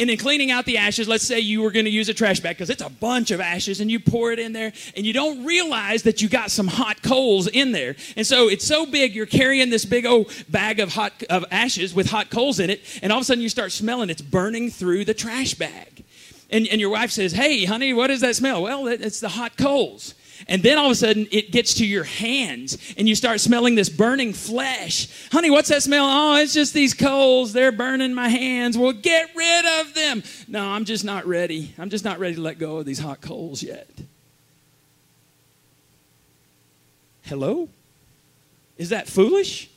And 0.00 0.08
in 0.08 0.16
cleaning 0.16 0.52
out 0.52 0.64
the 0.64 0.78
ashes, 0.78 1.08
let's 1.08 1.24
say 1.24 1.40
you 1.40 1.60
were 1.60 1.72
going 1.72 1.84
to 1.84 1.90
use 1.90 2.08
a 2.08 2.14
trash 2.14 2.38
bag 2.38 2.56
because 2.56 2.70
it's 2.70 2.82
a 2.82 2.88
bunch 2.88 3.32
of 3.32 3.40
ashes 3.40 3.80
and 3.80 3.90
you 3.90 3.98
pour 3.98 4.30
it 4.30 4.38
in 4.38 4.52
there 4.52 4.72
and 4.96 5.04
you 5.04 5.12
don't 5.12 5.44
realize 5.44 6.04
that 6.04 6.22
you 6.22 6.28
got 6.28 6.52
some 6.52 6.68
hot 6.68 7.02
coals 7.02 7.48
in 7.48 7.72
there. 7.72 7.96
And 8.16 8.24
so 8.24 8.48
it's 8.48 8.64
so 8.64 8.86
big, 8.86 9.16
you're 9.16 9.26
carrying 9.26 9.70
this 9.70 9.84
big 9.84 10.06
old 10.06 10.32
bag 10.48 10.78
of 10.78 10.92
hot 10.92 11.24
of 11.28 11.44
ashes 11.50 11.94
with 11.94 12.10
hot 12.10 12.30
coals 12.30 12.60
in 12.60 12.70
it, 12.70 12.80
and 13.02 13.12
all 13.12 13.18
of 13.18 13.22
a 13.22 13.24
sudden 13.24 13.42
you 13.42 13.48
start 13.48 13.72
smelling 13.72 14.08
it's 14.08 14.22
burning 14.22 14.70
through 14.70 15.04
the 15.04 15.14
trash 15.14 15.54
bag. 15.54 16.04
And, 16.50 16.66
and 16.68 16.80
your 16.80 16.90
wife 16.90 17.10
says, 17.10 17.32
Hey, 17.32 17.64
honey, 17.64 17.92
what 17.92 18.10
is 18.10 18.20
that 18.20 18.36
smell? 18.36 18.62
Well, 18.62 18.86
it's 18.86 19.20
the 19.20 19.28
hot 19.28 19.56
coals. 19.56 20.14
And 20.46 20.62
then 20.62 20.78
all 20.78 20.86
of 20.86 20.92
a 20.92 20.94
sudden 20.94 21.26
it 21.32 21.50
gets 21.50 21.74
to 21.74 21.86
your 21.86 22.04
hands 22.04 22.78
and 22.96 23.08
you 23.08 23.14
start 23.14 23.40
smelling 23.40 23.74
this 23.74 23.88
burning 23.88 24.32
flesh. 24.32 25.08
Honey, 25.32 25.50
what's 25.50 25.68
that 25.70 25.82
smell? 25.82 26.06
Oh, 26.06 26.36
it's 26.36 26.54
just 26.54 26.74
these 26.74 26.94
coals. 26.94 27.52
They're 27.52 27.72
burning 27.72 28.14
my 28.14 28.28
hands. 28.28 28.78
Well, 28.78 28.92
get 28.92 29.30
rid 29.34 29.80
of 29.80 29.94
them. 29.94 30.22
No, 30.46 30.64
I'm 30.64 30.84
just 30.84 31.04
not 31.04 31.26
ready. 31.26 31.74
I'm 31.78 31.90
just 31.90 32.04
not 32.04 32.18
ready 32.18 32.36
to 32.36 32.40
let 32.40 32.58
go 32.58 32.78
of 32.78 32.86
these 32.86 33.00
hot 33.00 33.20
coals 33.20 33.62
yet. 33.62 33.88
Hello? 37.24 37.68
Is 38.76 38.90
that 38.90 39.08
foolish? 39.08 39.68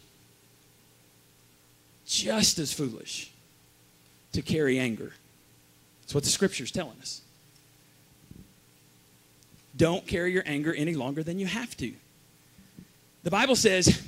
Just 2.05 2.59
as 2.59 2.71
foolish 2.71 3.31
to 4.33 4.41
carry 4.41 4.79
anger. 4.79 5.13
That's 6.01 6.13
what 6.13 6.24
the 6.24 6.29
scripture's 6.29 6.71
telling 6.71 7.00
us. 7.01 7.20
Don't 9.81 10.05
carry 10.05 10.31
your 10.31 10.43
anger 10.45 10.71
any 10.75 10.93
longer 10.93 11.23
than 11.23 11.39
you 11.39 11.47
have 11.47 11.75
to. 11.77 11.91
The 13.23 13.31
Bible 13.31 13.55
says, 13.55 14.00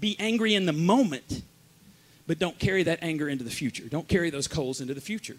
be 0.00 0.16
angry 0.18 0.56
in 0.56 0.66
the 0.66 0.72
moment, 0.72 1.42
but 2.26 2.40
don't 2.40 2.58
carry 2.58 2.82
that 2.82 2.98
anger 3.00 3.28
into 3.28 3.44
the 3.44 3.50
future. 3.50 3.84
Don't 3.84 4.08
carry 4.08 4.30
those 4.30 4.48
coals 4.48 4.80
into 4.80 4.92
the 4.92 5.00
future. 5.00 5.36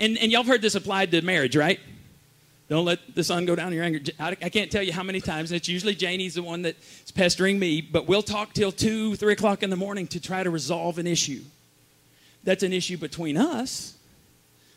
And, 0.00 0.16
and 0.16 0.32
y'all 0.32 0.42
have 0.42 0.50
heard 0.50 0.62
this 0.62 0.74
applied 0.74 1.10
to 1.10 1.20
marriage, 1.20 1.54
right? 1.54 1.80
Don't 2.70 2.86
let 2.86 3.14
the 3.14 3.22
sun 3.22 3.44
go 3.44 3.54
down 3.54 3.74
your 3.74 3.84
anger. 3.84 4.00
I, 4.18 4.30
I 4.40 4.48
can't 4.48 4.72
tell 4.72 4.82
you 4.82 4.94
how 4.94 5.02
many 5.02 5.20
times, 5.20 5.50
and 5.50 5.56
it's 5.58 5.68
usually 5.68 5.94
Janie's 5.94 6.36
the 6.36 6.42
one 6.42 6.62
that's 6.62 7.10
pestering 7.10 7.58
me, 7.58 7.82
but 7.82 8.06
we'll 8.06 8.22
talk 8.22 8.54
till 8.54 8.72
2, 8.72 9.16
3 9.16 9.32
o'clock 9.34 9.62
in 9.62 9.68
the 9.68 9.76
morning 9.76 10.06
to 10.06 10.18
try 10.18 10.42
to 10.42 10.48
resolve 10.48 10.96
an 10.96 11.06
issue. 11.06 11.42
That's 12.42 12.62
an 12.62 12.72
issue 12.72 12.96
between 12.96 13.36
us. 13.36 13.98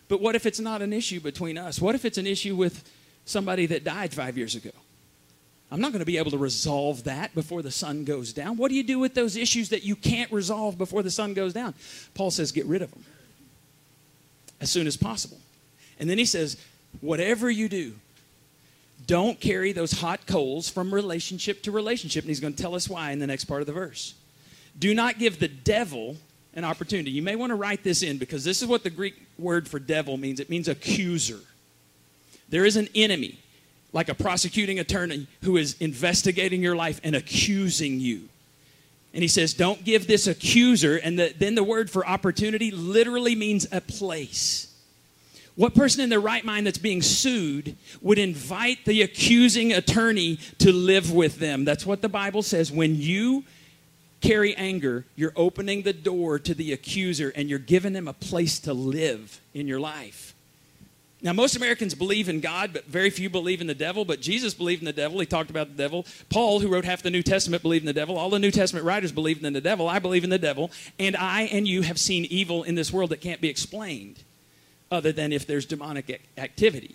But 0.09 0.19
what 0.19 0.35
if 0.35 0.45
it's 0.45 0.59
not 0.59 0.81
an 0.81 0.91
issue 0.91 1.21
between 1.21 1.57
us? 1.57 1.79
What 1.79 1.95
if 1.95 2.03
it's 2.03 2.17
an 2.17 2.27
issue 2.27 2.57
with 2.57 2.83
somebody 3.25 3.65
that 3.67 3.84
died 3.84 4.13
five 4.13 4.38
years 4.38 4.55
ago. 4.55 4.72
I'm 5.72 5.82
not 5.82 5.91
going 5.91 6.00
to 6.00 6.05
be 6.05 6.17
able 6.17 6.32
to 6.32 6.38
resolve 6.38 7.03
that 7.05 7.34
before 7.34 7.62
the 7.62 7.72
sun 7.72 8.05
goes 8.05 8.32
down. 8.34 8.55
What 8.55 8.70
do 8.70 8.75
you 8.75 8.84
do 8.84 9.00
with 9.00 9.15
those 9.15 9.36
issues 9.36 9.70
that 9.70 9.84
you 9.84 9.96
can't 9.96 10.32
resolve 10.32 10.77
before 10.77 11.03
the 11.03 11.12
sun 11.12 11.34
goes 11.34 11.53
down? 11.53 11.74
Paul 12.13 12.32
says, 12.32 12.51
get 12.51 12.65
rid 12.65 12.82
of 12.82 12.91
them 12.91 13.03
as 14.62 14.70
soon 14.70 14.88
as 14.88 14.96
possible. 14.96 15.39
And 16.00 16.10
then 16.10 16.17
he 16.17 16.25
says, 16.25 16.58
whatever 17.01 17.50
you 17.50 17.67
do, 17.67 17.96
don't 19.08 19.39
carry 19.39 19.72
those 19.72 19.91
hot 19.91 20.25
coals 20.27 20.70
from 20.70 20.94
relationship 20.94 21.63
to 21.63 21.72
relationship. 21.72 22.24
And 22.24 22.29
he's 22.29 22.39
going 22.39 22.53
to 22.53 22.62
tell 22.62 22.75
us 22.75 22.88
why 22.88 23.12
in 23.12 23.20
the 23.20 23.27
next 23.27 23.46
part 23.46 23.62
of 23.62 23.67
the 23.67 23.74
verse. 23.74 24.13
Do 24.77 24.94
not 24.94 25.20
give 25.20 25.39
the 25.39 25.48
devil 25.48 26.17
an 26.53 26.63
opportunity. 26.63 27.12
You 27.12 27.22
may 27.22 27.36
want 27.36 27.51
to 27.51 27.55
write 27.55 27.84
this 27.84 28.01
in 28.01 28.17
because 28.17 28.44
this 28.44 28.62
is 28.62 28.67
what 28.67 28.84
the 28.84 28.89
Greek 28.89 29.15
word 29.38 29.67
for 29.67 29.79
devil 29.79 30.15
means 30.17 30.39
it 30.39 30.50
means 30.50 30.67
accuser. 30.67 31.39
There 32.49 32.65
is 32.65 32.75
an 32.75 32.89
enemy, 32.95 33.39
like 33.93 34.09
a 34.09 34.13
prosecuting 34.13 34.79
attorney, 34.79 35.27
who 35.43 35.57
is 35.57 35.75
investigating 35.79 36.61
your 36.61 36.75
life 36.75 36.99
and 37.03 37.15
accusing 37.15 37.99
you. 37.99 38.29
And 39.13 39.21
he 39.21 39.27
says, 39.27 39.53
Don't 39.53 39.83
give 39.83 40.07
this 40.07 40.27
accuser. 40.27 40.97
And 40.97 41.17
the, 41.17 41.33
then 41.37 41.55
the 41.55 41.63
word 41.63 41.89
for 41.89 42.05
opportunity 42.05 42.69
literally 42.71 43.35
means 43.35 43.65
a 43.71 43.81
place. 43.81 44.71
What 45.55 45.73
person 45.73 46.01
in 46.01 46.09
their 46.09 46.19
right 46.19 46.43
mind 46.43 46.67
that's 46.67 46.77
being 46.77 47.01
sued 47.01 47.77
would 48.01 48.19
invite 48.19 48.83
the 48.83 49.01
accusing 49.01 49.71
attorney 49.71 50.37
to 50.59 50.73
live 50.73 51.13
with 51.13 51.39
them? 51.39 51.63
That's 51.63 51.85
what 51.85 52.01
the 52.01 52.09
Bible 52.09 52.43
says. 52.43 52.73
When 52.73 52.95
you 52.95 53.45
carry 54.19 54.53
anger, 54.55 55.05
you're 55.15 55.33
opening 55.35 55.83
the 55.83 55.93
door 55.93 56.39
to 56.39 56.53
the 56.53 56.73
accuser 56.73 57.31
and 57.35 57.49
you're 57.49 57.57
giving 57.57 57.93
them 57.93 58.09
a 58.09 58.13
place 58.13 58.59
to 58.61 58.73
live 58.73 59.39
in 59.53 59.65
your 59.65 59.79
life. 59.79 60.34
Now, 61.25 61.34
most 61.34 61.55
Americans 61.55 61.96
believe 61.96 62.29
in 62.29 62.39
God, 62.39 62.72
but 62.72 62.86
very 62.86 63.10
few 63.10 63.32
believe 63.32 63.60
in 63.60 63.65
the 63.65 63.74
devil. 63.74 64.05
But 64.05 64.22
Jesus 64.22 64.53
believed 64.53 64.84
in 64.84 64.86
the 64.86 64.94
devil. 64.94 65.20
He 65.20 65.25
talked 65.25 65.50
about 65.50 65.70
the 65.70 65.74
devil. 65.75 66.05
Paul, 66.29 66.60
who 66.60 66.67
wrote 66.67 66.86
half 66.86 67.01
the 67.01 67.10
New 67.10 67.24
Testament, 67.24 67.63
believed 67.63 67.82
in 67.82 67.88
the 67.88 67.94
devil. 67.94 68.15
All 68.15 68.29
the 68.29 68.38
New 68.38 68.51
Testament 68.51 68.86
writers 68.86 69.12
believed 69.12 69.44
in 69.44 69.51
the 69.51 69.60
devil. 69.60 69.89
I 69.89 69.98
believe 69.98 70.24
in 70.24 70.29
the 70.29 70.38
devil. 70.38 70.70
And 71.00 71.15
I 71.15 71.44
and 71.51 71.67
you 71.67 71.82
have 71.82 72.00
seen 72.00 72.25
evil 72.25 72.62
in 72.62 72.75
this 72.75 72.94
world 72.94 73.10
that 73.10 73.22
can't 73.22 73.41
be 73.41 73.50
explained 73.50 74.20
other 74.91 75.12
than 75.12 75.34
if 75.34 75.48
there's 75.48 75.65
demonic 75.65 76.22
activity. 76.38 76.94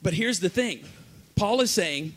But 0.00 0.14
here's 0.14 0.40
the 0.40 0.48
thing 0.48 0.82
Paul 1.36 1.60
is 1.60 1.70
saying 1.70 2.14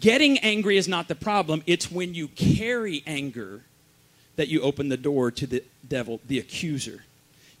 getting 0.00 0.36
angry 0.38 0.78
is 0.78 0.88
not 0.88 1.06
the 1.06 1.14
problem, 1.14 1.62
it's 1.64 1.92
when 1.92 2.12
you 2.12 2.26
carry 2.26 3.04
anger 3.06 3.60
that 4.34 4.48
you 4.48 4.62
open 4.62 4.88
the 4.88 4.96
door 4.96 5.30
to 5.30 5.46
the 5.46 5.62
devil, 5.86 6.20
the 6.26 6.40
accuser. 6.40 7.04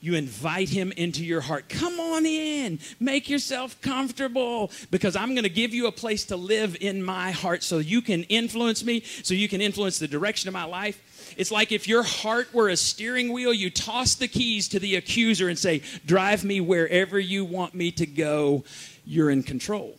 You 0.02 0.16
invite 0.16 0.68
him 0.68 0.92
into 0.96 1.24
your 1.24 1.40
heart. 1.40 1.68
Come 1.68 2.00
on 2.00 2.26
in. 2.26 2.80
Make 2.98 3.30
yourself 3.30 3.80
comfortable 3.80 4.72
because 4.90 5.14
I'm 5.14 5.34
going 5.34 5.44
to 5.44 5.48
give 5.48 5.72
you 5.72 5.86
a 5.86 5.92
place 5.92 6.24
to 6.24 6.36
live 6.36 6.76
in 6.80 7.04
my 7.04 7.30
heart 7.30 7.62
so 7.62 7.78
you 7.78 8.02
can 8.02 8.24
influence 8.24 8.84
me, 8.84 9.02
so 9.22 9.32
you 9.32 9.48
can 9.48 9.60
influence 9.60 10.00
the 10.00 10.08
direction 10.08 10.48
of 10.48 10.54
my 10.54 10.64
life. 10.64 11.34
It's 11.38 11.52
like 11.52 11.70
if 11.70 11.86
your 11.86 12.02
heart 12.02 12.52
were 12.52 12.68
a 12.68 12.76
steering 12.76 13.32
wheel, 13.32 13.52
you 13.52 13.70
toss 13.70 14.16
the 14.16 14.26
keys 14.26 14.66
to 14.70 14.80
the 14.80 14.96
accuser 14.96 15.48
and 15.48 15.56
say, 15.56 15.82
Drive 16.04 16.42
me 16.42 16.60
wherever 16.60 17.20
you 17.20 17.44
want 17.44 17.72
me 17.72 17.92
to 17.92 18.04
go. 18.04 18.64
You're 19.06 19.30
in 19.30 19.44
control. 19.44 19.96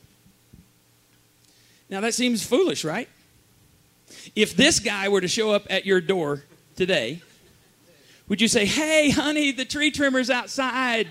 Now, 1.90 2.02
that 2.02 2.14
seems 2.14 2.46
foolish, 2.46 2.84
right? 2.84 3.08
If 4.36 4.58
this 4.58 4.82
guy 4.82 5.08
were 5.08 5.22
to 5.22 5.30
show 5.30 5.52
up 5.52 5.66
at 5.70 5.86
your 5.86 6.02
door 6.02 6.44
today, 6.76 7.22
would 8.28 8.42
you 8.42 8.48
say, 8.48 8.66
Hey, 8.66 9.10
honey, 9.10 9.52
the 9.52 9.66
tree 9.66 9.92
trimmer's 9.92 10.30
outside, 10.30 11.08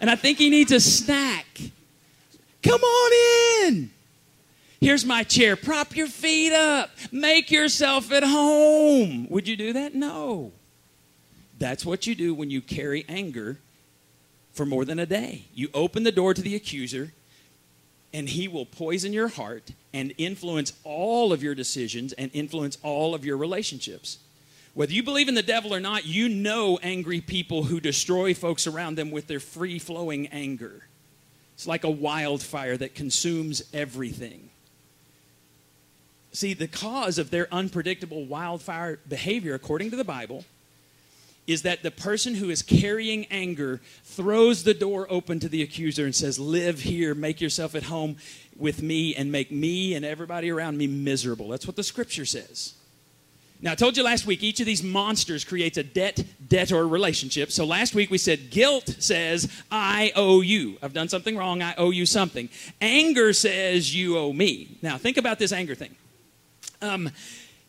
and 0.00 0.10
I 0.10 0.16
think 0.16 0.38
he 0.38 0.50
needs 0.50 0.72
a 0.72 0.80
snack? 0.80 1.46
Come 2.62 2.80
on 2.80 3.66
in. 3.66 3.90
Here's 4.80 5.04
my 5.04 5.22
chair. 5.24 5.56
Prop 5.56 5.94
your 5.94 6.08
feet 6.08 6.52
up. 6.52 6.90
Make 7.12 7.50
yourself 7.50 8.10
at 8.12 8.22
home. 8.22 9.26
Would 9.28 9.46
you 9.46 9.56
do 9.56 9.74
that? 9.74 9.94
No. 9.94 10.52
That's 11.58 11.84
what 11.84 12.06
you 12.06 12.14
do 12.14 12.32
when 12.32 12.50
you 12.50 12.62
carry 12.62 13.04
anger 13.08 13.58
for 14.52 14.64
more 14.64 14.86
than 14.86 14.98
a 14.98 15.06
day. 15.06 15.44
You 15.54 15.68
open 15.74 16.02
the 16.02 16.12
door 16.12 16.32
to 16.32 16.40
the 16.40 16.56
accuser, 16.56 17.12
and 18.14 18.30
he 18.30 18.48
will 18.48 18.64
poison 18.64 19.12
your 19.12 19.28
heart 19.28 19.72
and 19.92 20.14
influence 20.16 20.72
all 20.82 21.32
of 21.32 21.42
your 21.42 21.54
decisions 21.54 22.14
and 22.14 22.30
influence 22.32 22.78
all 22.82 23.14
of 23.14 23.24
your 23.24 23.36
relationships. 23.36 24.18
Whether 24.74 24.92
you 24.92 25.02
believe 25.02 25.28
in 25.28 25.34
the 25.34 25.42
devil 25.42 25.74
or 25.74 25.80
not, 25.80 26.06
you 26.06 26.28
know 26.28 26.78
angry 26.82 27.20
people 27.20 27.64
who 27.64 27.80
destroy 27.80 28.34
folks 28.34 28.66
around 28.66 28.96
them 28.96 29.10
with 29.10 29.26
their 29.26 29.40
free 29.40 29.78
flowing 29.78 30.28
anger. 30.28 30.86
It's 31.54 31.66
like 31.66 31.84
a 31.84 31.90
wildfire 31.90 32.76
that 32.76 32.94
consumes 32.94 33.62
everything. 33.74 34.50
See, 36.32 36.54
the 36.54 36.68
cause 36.68 37.18
of 37.18 37.30
their 37.30 37.52
unpredictable 37.52 38.24
wildfire 38.24 39.00
behavior, 39.08 39.54
according 39.54 39.90
to 39.90 39.96
the 39.96 40.04
Bible, 40.04 40.44
is 41.46 41.62
that 41.62 41.82
the 41.82 41.90
person 41.90 42.36
who 42.36 42.48
is 42.48 42.62
carrying 42.62 43.26
anger 43.26 43.80
throws 44.04 44.62
the 44.62 44.74
door 44.74 45.08
open 45.10 45.40
to 45.40 45.48
the 45.48 45.62
accuser 45.62 46.04
and 46.04 46.14
says, 46.14 46.38
Live 46.38 46.80
here, 46.80 47.14
make 47.14 47.40
yourself 47.40 47.74
at 47.74 47.84
home 47.84 48.16
with 48.56 48.82
me, 48.82 49.16
and 49.16 49.32
make 49.32 49.50
me 49.50 49.94
and 49.94 50.04
everybody 50.04 50.50
around 50.50 50.78
me 50.78 50.86
miserable. 50.86 51.48
That's 51.48 51.66
what 51.66 51.74
the 51.74 51.82
scripture 51.82 52.24
says. 52.24 52.74
Now, 53.62 53.72
I 53.72 53.74
told 53.74 53.96
you 53.96 54.02
last 54.02 54.26
week, 54.26 54.42
each 54.42 54.60
of 54.60 54.66
these 54.66 54.82
monsters 54.82 55.44
creates 55.44 55.76
a 55.76 55.82
debt 55.82 56.24
debtor 56.48 56.88
relationship. 56.88 57.52
So 57.52 57.66
last 57.66 57.94
week 57.94 58.10
we 58.10 58.16
said 58.16 58.50
guilt 58.50 58.96
says, 58.98 59.50
I 59.70 60.12
owe 60.16 60.40
you. 60.40 60.78
I've 60.82 60.94
done 60.94 61.08
something 61.08 61.36
wrong, 61.36 61.62
I 61.62 61.74
owe 61.76 61.90
you 61.90 62.06
something. 62.06 62.48
Anger 62.80 63.32
says, 63.32 63.94
you 63.94 64.16
owe 64.16 64.32
me. 64.32 64.78
Now, 64.80 64.96
think 64.96 65.18
about 65.18 65.38
this 65.38 65.52
anger 65.52 65.74
thing 65.74 65.94
um, 66.82 67.10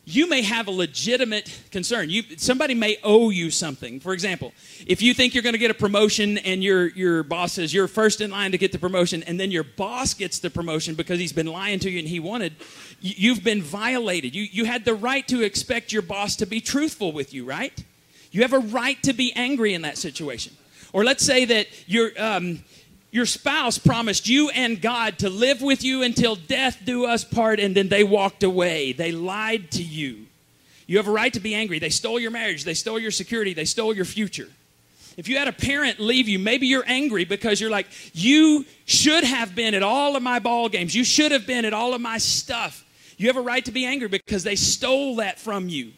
you 0.06 0.28
may 0.28 0.42
have 0.42 0.68
a 0.68 0.72
legitimate 0.72 1.62
concern. 1.70 2.10
You, 2.10 2.24
somebody 2.38 2.74
may 2.74 2.98
owe 3.04 3.30
you 3.30 3.52
something. 3.52 4.00
For 4.00 4.14
example, 4.14 4.52
if 4.88 5.02
you 5.02 5.14
think 5.14 5.34
you're 5.34 5.44
going 5.44 5.54
to 5.54 5.60
get 5.60 5.70
a 5.70 5.76
promotion 5.76 6.40
and 6.40 6.64
your, 6.64 6.88
your 6.90 7.22
boss 7.24 7.54
says 7.54 7.74
you're 7.74 7.88
first 7.88 8.20
in 8.20 8.32
line 8.32 8.52
to 8.52 8.58
get 8.58 8.72
the 8.72 8.80
promotion, 8.80 9.22
and 9.24 9.40
then 9.40 9.52
your 9.52 9.64
boss 9.64 10.14
gets 10.16 10.40
the 10.40 10.50
promotion 10.50 10.96
because 10.96 11.20
he's 11.20 11.34
been 11.34 11.48
lying 11.48 11.80
to 11.80 11.90
you 11.90 12.00
and 12.00 12.08
he 12.08 12.20
wanted, 12.20 12.56
you've 13.00 13.44
been 13.44 13.62
violated. 13.62 14.34
You, 14.34 14.48
you 14.52 14.66
had 14.66 14.86
the 14.86 14.96
right 14.96 15.28
to 15.28 15.44
expect 15.44 15.92
your 15.92 16.02
boss 16.02 16.36
to 16.38 16.48
be 16.48 16.62
truthful 16.62 17.12
with 17.12 17.34
you, 17.34 17.46
right? 17.46 17.84
You 18.32 18.42
have 18.42 18.54
a 18.54 18.60
right 18.60 19.02
to 19.04 19.14
be 19.14 19.32
angry 19.34 19.74
in 19.74 19.84
that 19.84 19.98
situation. 19.98 20.54
Or 20.94 21.04
let's 21.04 21.24
say 21.24 21.46
that 21.46 21.68
you're, 21.88 22.12
um, 22.18 22.64
your 23.12 23.26
spouse 23.26 23.78
promised 23.78 24.28
you 24.28 24.50
and 24.50 24.82
God 24.82 25.20
to 25.20 25.30
live 25.30 25.62
with 25.62 25.84
you 25.84 26.02
until 26.02 26.36
death 26.36 26.80
do 26.84 27.06
us 27.06 27.24
part, 27.24 27.60
and 27.60 27.76
then 27.76 27.90
they 27.90 28.04
walked 28.04 28.42
away. 28.42 28.94
They 28.94 29.12
lied 29.12 29.72
to 29.72 29.84
you. 29.84 30.28
You 30.88 30.98
have 30.98 31.08
a 31.08 31.12
right 31.12 31.32
to 31.34 31.40
be 31.40 31.54
angry. 31.54 31.80
They 31.80 31.90
stole 31.90 32.20
your 32.20 32.32
marriage, 32.32 32.64
they 32.64 32.74
stole 32.74 33.00
your 33.00 33.12
security, 33.12 33.54
they 33.54 33.66
stole 33.66 33.94
your 33.94 34.06
future. 34.06 34.50
If 35.18 35.28
you 35.28 35.38
had 35.38 35.50
a 35.50 35.54
parent 35.54 36.00
leave 36.00 36.30
you, 36.30 36.40
maybe 36.40 36.68
you're 36.68 36.86
angry 36.88 37.26
because 37.26 37.60
you're 37.60 37.70
like, 37.70 37.88
you 38.14 38.66
should 38.86 39.26
have 39.26 39.54
been 39.56 39.74
at 39.74 39.84
all 39.84 40.16
of 40.16 40.24
my 40.24 40.40
ball 40.40 40.70
games. 40.70 40.96
You 40.96 41.04
should 41.04 41.34
have 41.34 41.46
been 41.46 41.66
at 41.66 41.74
all 41.74 41.94
of 41.94 42.02
my 42.02 42.18
stuff. 42.18 42.86
You 43.18 43.28
have 43.28 43.36
a 43.38 43.42
right 43.42 43.64
to 43.66 43.72
be 43.72 43.86
angry 43.86 44.08
because 44.08 44.44
they 44.44 44.56
stole 44.56 45.18
that 45.18 45.38
from 45.38 45.68
you. 45.68 45.92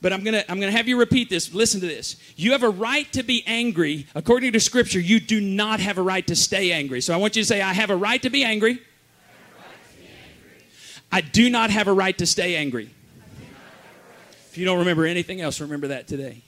But 0.00 0.12
I'm 0.12 0.22
going 0.22 0.34
to 0.34 0.50
I'm 0.50 0.60
going 0.60 0.70
to 0.70 0.76
have 0.76 0.86
you 0.86 0.98
repeat 0.98 1.28
this. 1.28 1.52
Listen 1.52 1.80
to 1.80 1.86
this. 1.86 2.16
You 2.36 2.52
have 2.52 2.62
a 2.62 2.70
right 2.70 3.12
to 3.12 3.22
be 3.22 3.42
angry. 3.46 4.06
According 4.14 4.52
to 4.52 4.60
scripture, 4.60 5.00
you 5.00 5.18
do 5.18 5.40
not 5.40 5.80
have 5.80 5.98
a 5.98 6.02
right 6.02 6.26
to 6.28 6.36
stay 6.36 6.70
angry. 6.70 7.00
So 7.00 7.12
I 7.12 7.16
want 7.16 7.34
you 7.34 7.42
to 7.42 7.46
say 7.46 7.60
I 7.60 7.72
have 7.72 7.90
a 7.90 7.96
right 7.96 8.22
to 8.22 8.30
be 8.30 8.44
angry. 8.44 8.80
I 11.10 11.20
do 11.20 11.50
not 11.50 11.70
have 11.70 11.88
a 11.88 11.92
right 11.92 12.16
to 12.18 12.26
stay 12.26 12.56
angry. 12.56 12.90
If 14.50 14.58
you 14.58 14.64
don't 14.64 14.78
remember 14.78 15.06
anything 15.06 15.40
else, 15.40 15.60
remember 15.60 15.88
that 15.88 16.06
today. 16.06 16.42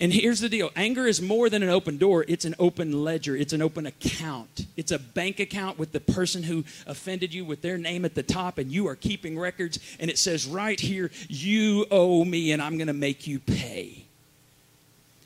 And 0.00 0.12
here's 0.12 0.40
the 0.40 0.48
deal 0.48 0.70
anger 0.74 1.06
is 1.06 1.22
more 1.22 1.48
than 1.48 1.62
an 1.62 1.68
open 1.68 1.98
door, 1.98 2.24
it's 2.26 2.44
an 2.44 2.54
open 2.58 3.04
ledger, 3.04 3.36
it's 3.36 3.52
an 3.52 3.62
open 3.62 3.86
account. 3.86 4.66
It's 4.76 4.92
a 4.92 4.98
bank 4.98 5.38
account 5.38 5.78
with 5.78 5.92
the 5.92 6.00
person 6.00 6.42
who 6.42 6.64
offended 6.86 7.32
you 7.32 7.44
with 7.44 7.62
their 7.62 7.78
name 7.78 8.04
at 8.04 8.14
the 8.14 8.22
top, 8.22 8.58
and 8.58 8.70
you 8.70 8.88
are 8.88 8.96
keeping 8.96 9.38
records, 9.38 9.78
and 10.00 10.10
it 10.10 10.18
says 10.18 10.46
right 10.46 10.78
here, 10.78 11.10
You 11.28 11.86
owe 11.90 12.24
me, 12.24 12.52
and 12.52 12.60
I'm 12.60 12.76
going 12.76 12.88
to 12.88 12.92
make 12.92 13.26
you 13.26 13.38
pay. 13.38 14.04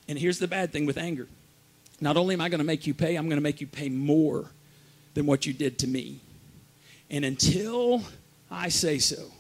And 0.09 0.19
here's 0.19 0.39
the 0.39 0.49
bad 0.49 0.73
thing 0.73 0.87
with 0.87 0.99
anger 0.99 1.27
not 2.01 2.17
only 2.17 2.35
am 2.35 2.41
I 2.41 2.49
going 2.49 2.59
to 2.59 2.65
make 2.65 2.87
you 2.87 2.95
pay, 2.95 3.17
I'm 3.17 3.29
going 3.29 3.39
to 3.39 3.43
make 3.43 3.61
you 3.61 3.67
pay 3.67 3.89
more 3.89 4.51
than 5.15 5.27
what 5.27 5.47
you 5.47 5.53
did 5.53 5.79
to 5.79 5.87
me. 5.87 6.21
And 7.11 7.25
until 7.25 8.03
I 8.51 8.69
say 8.69 8.99
so, 8.99 9.31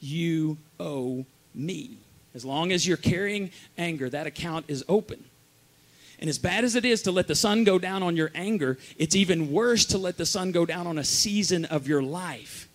you 0.00 0.56
owe 0.80 1.26
me. 1.54 1.98
As 2.34 2.44
long 2.44 2.72
as 2.72 2.86
you're 2.86 2.96
carrying 2.96 3.50
anger, 3.76 4.08
that 4.08 4.26
account 4.26 4.66
is 4.68 4.84
open. 4.88 5.24
And 6.18 6.30
as 6.30 6.38
bad 6.38 6.64
as 6.64 6.76
it 6.76 6.84
is 6.84 7.02
to 7.02 7.10
let 7.10 7.26
the 7.26 7.34
sun 7.34 7.64
go 7.64 7.78
down 7.78 8.02
on 8.02 8.16
your 8.16 8.30
anger, 8.34 8.78
it's 8.96 9.16
even 9.16 9.50
worse 9.50 9.84
to 9.86 9.98
let 9.98 10.16
the 10.16 10.24
sun 10.24 10.52
go 10.52 10.64
down 10.64 10.86
on 10.86 10.98
a 10.98 11.04
season 11.04 11.64
of 11.64 11.88
your 11.88 12.02
life. 12.02 12.68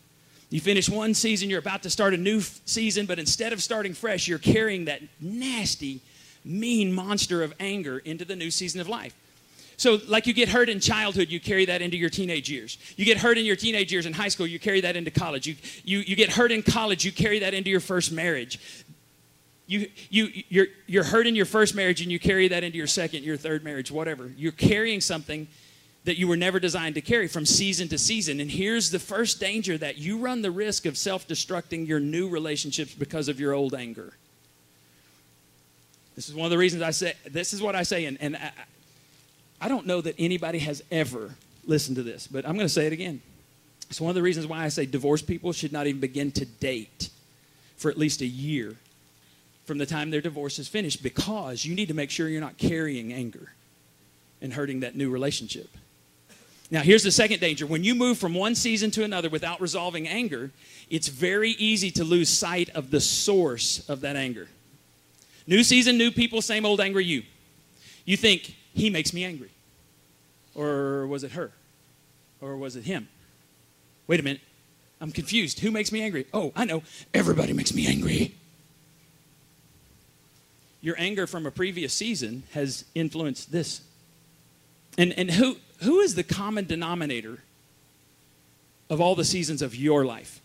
You 0.49 0.61
finish 0.61 0.89
one 0.89 1.13
season, 1.13 1.49
you're 1.49 1.59
about 1.59 1.83
to 1.83 1.89
start 1.89 2.13
a 2.13 2.17
new 2.17 2.41
season, 2.41 3.05
but 3.05 3.19
instead 3.19 3.53
of 3.53 3.63
starting 3.63 3.93
fresh, 3.93 4.27
you're 4.27 4.37
carrying 4.37 4.85
that 4.85 5.01
nasty, 5.19 6.01
mean 6.43 6.93
monster 6.93 7.41
of 7.41 7.53
anger 7.59 7.99
into 7.99 8.25
the 8.25 8.35
new 8.35 8.51
season 8.51 8.79
of 8.81 8.87
life. 8.87 9.15
So, 9.77 9.99
like 10.07 10.25
you 10.25 10.33
get 10.33 10.49
hurt 10.49 10.69
in 10.69 10.79
childhood, 10.79 11.29
you 11.29 11.39
carry 11.39 11.65
that 11.65 11.81
into 11.81 11.97
your 11.97 12.09
teenage 12.09 12.49
years. 12.49 12.77
You 12.95 13.05
get 13.05 13.17
hurt 13.17 13.37
in 13.37 13.45
your 13.45 13.55
teenage 13.55 13.91
years 13.91 14.05
in 14.07 14.13
high 14.13 14.29
school, 14.29 14.47
you 14.47 14.59
carry 14.59 14.81
that 14.81 14.95
into 14.95 15.11
college. 15.11 15.47
You, 15.47 15.55
you, 15.83 15.99
you 15.99 16.15
get 16.15 16.31
hurt 16.31 16.51
in 16.51 16.63
college, 16.63 17.05
you 17.05 17.11
carry 17.11 17.39
that 17.39 17.53
into 17.53 17.69
your 17.69 17.79
first 17.79 18.11
marriage 18.11 18.59
you, 19.67 19.89
you, 20.09 20.29
you're, 20.47 20.67
you're 20.87 21.03
hurt 21.03 21.27
in 21.27 21.35
your 21.35 21.45
first 21.45 21.75
marriage 21.75 22.01
and 22.01 22.09
you 22.09 22.19
carry 22.19 22.47
that 22.47 22.63
into 22.63 22.77
your 22.77 22.87
second, 22.87 23.23
your 23.23 23.35
third 23.35 23.63
marriage, 23.63 23.91
whatever. 23.91 24.31
You're 24.37 24.53
carrying 24.53 25.01
something 25.01 25.47
that 26.05 26.17
you 26.17 26.25
were 26.25 26.37
never 26.37 26.57
designed 26.57 26.95
to 26.95 27.01
carry 27.01 27.27
from 27.27 27.45
season 27.45 27.89
to 27.89 27.97
season. 27.97 28.39
And 28.39 28.49
here's 28.49 28.89
the 28.89 28.99
first 28.99 29.41
danger 29.41 29.77
that 29.77 29.97
you 29.97 30.19
run 30.19 30.41
the 30.41 30.51
risk 30.51 30.85
of 30.85 30.97
self 30.97 31.27
destructing 31.27 31.85
your 31.85 31.99
new 31.99 32.29
relationships 32.29 32.93
because 32.93 33.27
of 33.27 33.41
your 33.41 33.53
old 33.53 33.75
anger. 33.75 34.13
This 36.15 36.29
is 36.29 36.33
one 36.33 36.45
of 36.45 36.51
the 36.51 36.57
reasons 36.57 36.81
I 36.81 36.91
say, 36.91 37.13
this 37.29 37.51
is 37.51 37.61
what 37.61 37.75
I 37.75 37.83
say, 37.83 38.05
and, 38.05 38.17
and 38.21 38.37
I, 38.37 38.51
I 39.59 39.67
don't 39.67 39.85
know 39.85 39.99
that 39.99 40.15
anybody 40.17 40.59
has 40.59 40.81
ever 40.89 41.35
listened 41.65 41.97
to 41.97 42.03
this, 42.03 42.25
but 42.25 42.47
I'm 42.47 42.55
going 42.55 42.65
to 42.65 42.73
say 42.73 42.87
it 42.87 42.93
again. 42.93 43.21
It's 43.89 43.99
one 43.99 44.09
of 44.09 44.15
the 44.15 44.21
reasons 44.21 44.47
why 44.47 44.63
I 44.63 44.69
say 44.69 44.85
divorced 44.85 45.27
people 45.27 45.51
should 45.51 45.73
not 45.73 45.87
even 45.87 45.99
begin 45.99 46.31
to 46.31 46.45
date 46.45 47.09
for 47.75 47.91
at 47.91 47.97
least 47.97 48.21
a 48.21 48.25
year 48.25 48.77
from 49.67 49.77
the 49.77 49.85
time 49.85 50.09
their 50.09 50.21
divorce 50.21 50.57
is 50.57 50.67
finished 50.67 51.03
because 51.03 51.65
you 51.65 51.75
need 51.75 51.89
to 51.89 51.93
make 51.93 52.09
sure 52.09 52.27
you're 52.29 52.41
not 52.41 52.57
carrying 52.57 53.13
anger. 53.13 53.53
and 54.39 54.53
hurting 54.53 54.81
that 54.81 54.95
new 54.95 55.09
relationship. 55.09 55.67
Now, 56.69 56.81
here's 56.81 57.01
the 57.01 57.11
second 57.11 57.39
danger. 57.39 57.65
When 57.65 57.83
you 57.83 57.95
move 57.95 58.19
from 58.19 58.35
one 58.35 58.53
season 58.53 58.91
to 58.91 59.03
another 59.03 59.29
without 59.29 59.59
resolving 59.59 60.07
anger, 60.07 60.51
it's 60.91 61.07
very 61.07 61.51
easy 61.51 61.89
to 61.91 62.03
lose 62.03 62.29
sight 62.29 62.69
of 62.75 62.91
the 62.91 62.99
source 63.01 63.89
of 63.89 64.01
that 64.01 64.15
anger. 64.15 64.47
New 65.47 65.63
season, 65.63 65.97
new 65.97 66.11
people, 66.11 66.41
same 66.43 66.67
old 66.67 66.79
angry 66.79 67.03
you. 67.05 67.23
You 68.05 68.15
think, 68.15 68.55
he 68.75 68.91
makes 68.91 69.11
me 69.11 69.23
angry. 69.23 69.49
Or 70.53 71.07
was 71.07 71.23
it 71.23 71.31
her? 71.31 71.51
Or 72.39 72.57
was 72.57 72.75
it 72.75 72.83
him? 72.83 73.07
Wait 74.05 74.19
a 74.19 74.23
minute. 74.23 74.41
I'm 75.01 75.11
confused. 75.11 75.61
Who 75.61 75.71
makes 75.71 75.91
me 75.91 76.03
angry? 76.03 76.27
Oh, 76.31 76.51
I 76.55 76.65
know. 76.65 76.83
Everybody 77.11 77.53
makes 77.53 77.73
me 77.73 77.87
angry. 77.87 78.35
Your 80.87 80.95
anger 80.97 81.27
from 81.27 81.45
a 81.45 81.51
previous 81.51 81.91
season 81.91 82.43
has 82.53 82.85
influenced 82.95 83.51
this. 83.51 83.81
And, 84.97 85.11
and 85.19 85.29
who, 85.29 85.57
who 85.83 85.99
is 85.99 86.15
the 86.15 86.23
common 86.23 86.63
denominator 86.63 87.39
of 88.89 89.01
all 89.01 89.13
the 89.13 89.25
seasons 89.25 89.61
of 89.61 89.75
your 89.75 90.05
life? 90.05 90.39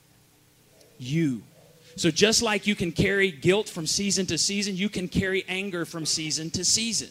You. 0.98 1.42
So, 1.94 2.10
just 2.10 2.42
like 2.42 2.66
you 2.66 2.74
can 2.74 2.90
carry 2.90 3.30
guilt 3.30 3.68
from 3.68 3.86
season 3.86 4.26
to 4.26 4.36
season, 4.36 4.74
you 4.74 4.88
can 4.88 5.06
carry 5.06 5.44
anger 5.46 5.84
from 5.84 6.04
season 6.04 6.50
to 6.50 6.64
season. 6.64 7.10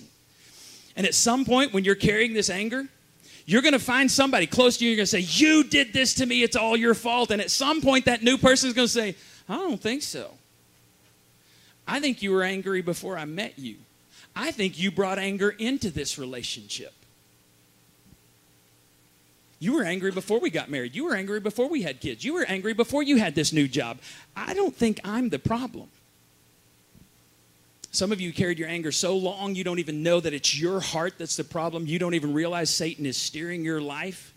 And 0.97 1.07
at 1.07 1.15
some 1.15 1.45
point, 1.45 1.71
when 1.71 1.85
you're 1.85 1.95
carrying 1.95 2.33
this 2.33 2.49
anger, 2.49 2.85
you're 3.45 3.61
going 3.61 3.71
to 3.71 3.79
find 3.79 4.11
somebody 4.11 4.45
close 4.45 4.75
to 4.79 4.83
you. 4.83 4.91
You're 4.91 4.97
going 4.97 5.05
to 5.05 5.09
say, 5.09 5.19
You 5.21 5.63
did 5.63 5.93
this 5.93 6.15
to 6.15 6.25
me. 6.25 6.43
It's 6.43 6.57
all 6.57 6.75
your 6.75 6.93
fault. 6.93 7.31
And 7.31 7.41
at 7.41 7.49
some 7.49 7.79
point, 7.79 8.03
that 8.07 8.23
new 8.23 8.37
person 8.37 8.67
is 8.67 8.73
going 8.73 8.89
to 8.89 8.93
say, 8.93 9.15
I 9.47 9.55
don't 9.55 9.79
think 9.79 10.01
so. 10.01 10.31
I 11.87 11.99
think 11.99 12.21
you 12.21 12.31
were 12.31 12.43
angry 12.43 12.81
before 12.81 13.17
I 13.17 13.25
met 13.25 13.57
you. 13.57 13.75
I 14.35 14.51
think 14.51 14.79
you 14.79 14.91
brought 14.91 15.19
anger 15.19 15.49
into 15.49 15.89
this 15.89 16.17
relationship. 16.17 16.93
You 19.59 19.73
were 19.73 19.83
angry 19.83 20.11
before 20.11 20.39
we 20.39 20.49
got 20.49 20.71
married. 20.71 20.95
You 20.95 21.05
were 21.05 21.15
angry 21.15 21.39
before 21.39 21.69
we 21.69 21.83
had 21.83 21.99
kids. 21.99 22.25
You 22.25 22.33
were 22.33 22.45
angry 22.47 22.73
before 22.73 23.03
you 23.03 23.17
had 23.17 23.35
this 23.35 23.53
new 23.53 23.67
job. 23.67 23.99
I 24.35 24.55
don't 24.55 24.75
think 24.75 24.99
I'm 25.03 25.29
the 25.29 25.37
problem. 25.37 25.87
Some 27.91 28.11
of 28.11 28.19
you 28.19 28.33
carried 28.33 28.57
your 28.57 28.69
anger 28.69 28.91
so 28.91 29.15
long 29.17 29.53
you 29.53 29.63
don't 29.63 29.77
even 29.79 30.01
know 30.01 30.19
that 30.19 30.33
it's 30.33 30.57
your 30.57 30.79
heart 30.79 31.15
that's 31.17 31.35
the 31.35 31.43
problem. 31.43 31.85
You 31.85 31.99
don't 31.99 32.15
even 32.15 32.33
realize 32.33 32.69
Satan 32.69 33.05
is 33.05 33.17
steering 33.17 33.63
your 33.63 33.81
life. 33.81 34.33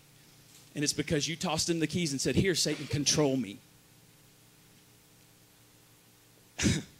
And 0.75 0.83
it's 0.83 0.93
because 0.93 1.27
you 1.27 1.35
tossed 1.37 1.69
him 1.69 1.79
the 1.79 1.87
keys 1.87 2.11
and 2.11 2.19
said, 2.19 2.35
Here, 2.35 2.53
Satan, 2.53 2.85
control 2.85 3.37
me. 3.37 3.57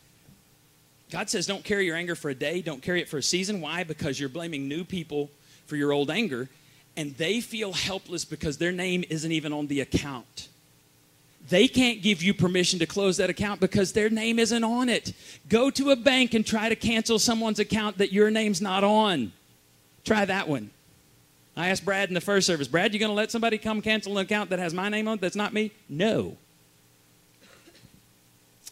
God 1.15 1.29
says, 1.29 1.48
Don't 1.48 1.63
carry 1.63 1.86
your 1.86 1.95
anger 1.95 2.13
for 2.13 2.29
a 2.29 2.36
day, 2.36 2.62
don't 2.62 2.81
carry 2.81 3.00
it 3.00 3.07
for 3.07 3.19
a 3.19 3.24
season. 3.24 3.62
Why? 3.62 3.86
Because 3.86 4.19
you're 4.19 4.27
blaming 4.27 4.67
new 4.67 4.84
people 4.84 5.29
for 5.65 5.77
your 5.77 5.93
old 5.93 6.12
anger 6.12 6.50
and 6.98 7.15
they 7.15 7.39
feel 7.39 7.72
helpless 7.72 8.25
because 8.25 8.57
their 8.57 8.74
name 8.74 9.05
isn't 9.10 9.31
even 9.31 9.53
on 9.53 9.67
the 9.67 9.79
account. 9.79 10.50
They 11.48 11.69
can't 11.69 12.01
give 12.01 12.22
you 12.22 12.34
permission 12.34 12.79
to 12.79 12.86
close 12.86 13.15
that 13.15 13.29
account 13.29 13.62
because 13.62 13.93
their 13.93 14.10
name 14.10 14.39
isn't 14.39 14.62
on 14.65 14.89
it. 14.89 15.13
Go 15.48 15.69
to 15.69 15.91
a 15.91 15.95
bank 15.95 16.34
and 16.34 16.45
try 16.45 16.67
to 16.67 16.75
cancel 16.75 17.17
someone's 17.17 17.60
account 17.60 18.00
that 18.00 18.12
your 18.12 18.29
name's 18.29 18.62
not 18.62 18.84
on. 18.84 19.31
Try 20.03 20.25
that 20.25 20.50
one. 20.50 20.69
I 21.55 21.69
asked 21.69 21.86
Brad 21.86 22.10
in 22.10 22.13
the 22.13 22.19
first 22.19 22.45
service, 22.45 22.67
Brad, 22.67 22.93
you 22.93 23.00
going 23.00 23.10
to 23.10 23.15
let 23.15 23.31
somebody 23.31 23.57
come 23.57 23.81
cancel 23.81 24.17
an 24.17 24.25
account 24.25 24.50
that 24.50 24.60
has 24.60 24.74
my 24.74 24.89
name 24.89 25.07
on 25.07 25.19
it 25.19 25.22
that's 25.22 25.38
not 25.38 25.53
me? 25.53 25.72
No. 25.88 26.36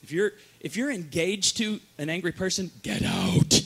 If 0.04 0.12
you're 0.12 0.34
if 0.64 0.78
you're 0.78 0.92
engaged 0.92 1.58
to 1.58 1.80
an 1.98 2.10
angry 2.10 2.32
person, 2.32 2.72
get 2.82 3.04
out. 3.04 3.62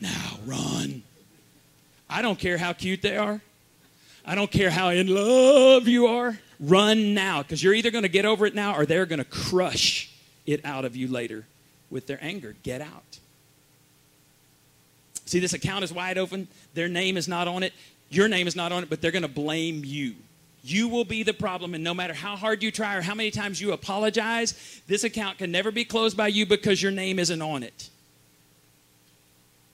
now 0.00 0.38
run. 0.46 1.02
I 2.08 2.22
don't 2.22 2.38
care 2.38 2.58
how 2.58 2.74
cute 2.74 3.02
they 3.02 3.16
are. 3.16 3.40
I 4.26 4.34
don't 4.34 4.50
care 4.50 4.70
how 4.70 4.90
in 4.90 5.06
love 5.08 5.88
you 5.88 6.06
are. 6.06 6.38
Run 6.60 7.14
now 7.14 7.42
because 7.42 7.62
you're 7.62 7.72
either 7.72 7.90
going 7.90 8.02
to 8.02 8.10
get 8.10 8.26
over 8.26 8.44
it 8.44 8.54
now 8.54 8.76
or 8.76 8.84
they're 8.84 9.06
going 9.06 9.18
to 9.18 9.24
crush 9.24 10.12
it 10.44 10.64
out 10.64 10.84
of 10.84 10.94
you 10.94 11.08
later 11.08 11.46
with 11.90 12.06
their 12.06 12.18
anger. 12.20 12.54
Get 12.62 12.82
out. 12.82 13.18
See, 15.24 15.38
this 15.38 15.54
account 15.54 15.84
is 15.84 15.92
wide 15.92 16.18
open. 16.18 16.48
Their 16.74 16.88
name 16.88 17.16
is 17.16 17.28
not 17.28 17.48
on 17.48 17.62
it. 17.62 17.72
Your 18.10 18.28
name 18.28 18.46
is 18.46 18.56
not 18.56 18.72
on 18.72 18.82
it, 18.82 18.90
but 18.90 19.00
they're 19.00 19.12
going 19.12 19.22
to 19.22 19.28
blame 19.28 19.84
you. 19.84 20.16
You 20.62 20.88
will 20.88 21.04
be 21.04 21.22
the 21.22 21.32
problem, 21.32 21.74
and 21.74 21.82
no 21.82 21.94
matter 21.94 22.12
how 22.12 22.36
hard 22.36 22.62
you 22.62 22.70
try 22.70 22.96
or 22.96 23.00
how 23.00 23.14
many 23.14 23.30
times 23.30 23.60
you 23.60 23.72
apologize, 23.72 24.82
this 24.86 25.04
account 25.04 25.38
can 25.38 25.50
never 25.50 25.70
be 25.70 25.84
closed 25.84 26.16
by 26.16 26.28
you 26.28 26.44
because 26.44 26.82
your 26.82 26.92
name 26.92 27.18
isn't 27.18 27.40
on 27.40 27.62
it. 27.62 27.88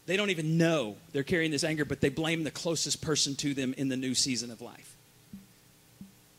They 0.06 0.16
don't 0.16 0.30
even 0.30 0.56
know 0.56 0.96
they're 1.12 1.24
carrying 1.24 1.50
this 1.50 1.64
anger, 1.64 1.84
but 1.84 2.00
they 2.00 2.08
blame 2.08 2.44
the 2.44 2.52
closest 2.52 3.02
person 3.02 3.34
to 3.36 3.54
them 3.54 3.74
in 3.76 3.88
the 3.88 3.96
new 3.96 4.14
season 4.14 4.52
of 4.52 4.60
life. 4.60 4.94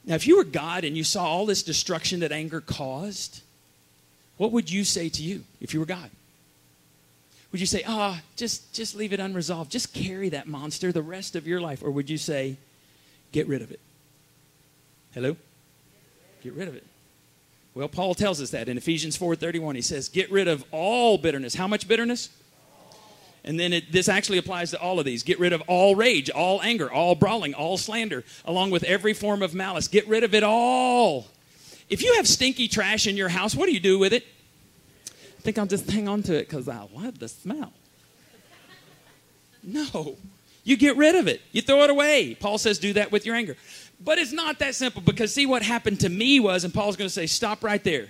Now, 0.05 0.15
if 0.15 0.25
you 0.25 0.37
were 0.37 0.45
God 0.45 0.85
and 0.85 0.95
you 0.95 1.03
saw 1.03 1.25
all 1.25 1.45
this 1.45 1.63
destruction 1.63 2.21
that 2.21 2.31
anger 2.31 2.61
caused, 2.61 3.41
what 4.37 4.53
would 4.53 4.71
you 4.71 4.85
say 4.85 5.09
to 5.09 5.21
you 5.21 5.43
if 5.59 5.73
you 5.73 5.81
were 5.81 5.85
God? 5.85 6.09
Would 7.51 7.59
you 7.59 7.67
say, 7.67 7.83
ah, 7.85 8.17
oh, 8.17 8.23
just, 8.37 8.73
just 8.73 8.95
leave 8.95 9.11
it 9.11 9.19
unresolved, 9.19 9.69
just 9.69 9.93
carry 9.93 10.29
that 10.29 10.47
monster 10.47 10.93
the 10.93 11.01
rest 11.01 11.35
of 11.35 11.45
your 11.45 11.59
life? 11.59 11.83
Or 11.83 11.91
would 11.91 12.09
you 12.09 12.17
say, 12.17 12.55
get 13.33 13.47
rid 13.47 13.61
of 13.61 13.71
it? 13.71 13.81
Hello? 15.17 15.35
Get 16.43 16.53
rid 16.53 16.67
of 16.67 16.75
it. 16.75 16.85
Well, 17.73 17.87
Paul 17.87 18.13
tells 18.13 18.39
us 18.39 18.51
that 18.51 18.69
in 18.69 18.77
Ephesians 18.77 19.17
4:31. 19.17 19.73
He 19.73 19.81
says, 19.81 20.09
"Get 20.09 20.29
rid 20.29 20.47
of 20.47 20.63
all 20.71 21.17
bitterness." 21.17 21.55
How 21.55 21.67
much 21.67 21.87
bitterness? 21.87 22.29
And 23.43 23.59
then 23.59 23.73
it, 23.73 23.91
this 23.91 24.09
actually 24.09 24.37
applies 24.37 24.69
to 24.71 24.79
all 24.79 24.99
of 24.99 25.05
these. 25.05 25.23
Get 25.23 25.39
rid 25.39 25.53
of 25.53 25.61
all 25.61 25.95
rage, 25.95 26.29
all 26.29 26.61
anger, 26.61 26.91
all 26.91 27.15
brawling, 27.15 27.55
all 27.55 27.79
slander, 27.79 28.25
along 28.45 28.69
with 28.69 28.83
every 28.83 29.15
form 29.15 29.41
of 29.41 29.55
malice. 29.55 29.87
Get 29.87 30.07
rid 30.07 30.23
of 30.23 30.35
it 30.35 30.43
all. 30.43 31.25
If 31.89 32.03
you 32.03 32.13
have 32.17 32.27
stinky 32.27 32.67
trash 32.67 33.07
in 33.07 33.17
your 33.17 33.29
house, 33.29 33.55
what 33.55 33.65
do 33.65 33.73
you 33.73 33.79
do 33.79 33.97
with 33.97 34.13
it? 34.13 34.23
I 35.39 35.41
think 35.41 35.57
I'll 35.57 35.65
just 35.65 35.89
hang 35.89 36.07
on 36.07 36.21
to 36.23 36.35
it 36.35 36.47
because 36.47 36.69
I 36.69 36.87
love 36.93 37.17
the 37.17 37.27
smell. 37.27 37.73
No. 39.63 40.15
You 40.67 40.75
get 40.75 40.97
rid 40.97 41.15
of 41.15 41.29
it. 41.29 41.41
You 41.53 41.61
throw 41.61 41.83
it 41.83 41.89
away. 41.89 42.35
Paul 42.35 42.57
says 42.57 42.77
do 42.77 42.91
that 42.93 43.09
with 43.09 43.25
your 43.25 43.35
anger. 43.35 43.55
But 43.99 44.17
it's 44.19 44.31
not 44.31 44.59
that 44.59 44.75
simple 44.75 45.01
because 45.01 45.33
see 45.33 45.45
what 45.45 45.63
happened 45.63 45.99
to 46.01 46.09
me 46.09 46.39
was, 46.39 46.63
and 46.63 46.73
Paul's 46.73 46.95
going 46.95 47.07
to 47.07 47.13
say, 47.13 47.25
stop 47.25 47.63
right 47.63 47.83
there 47.83 48.09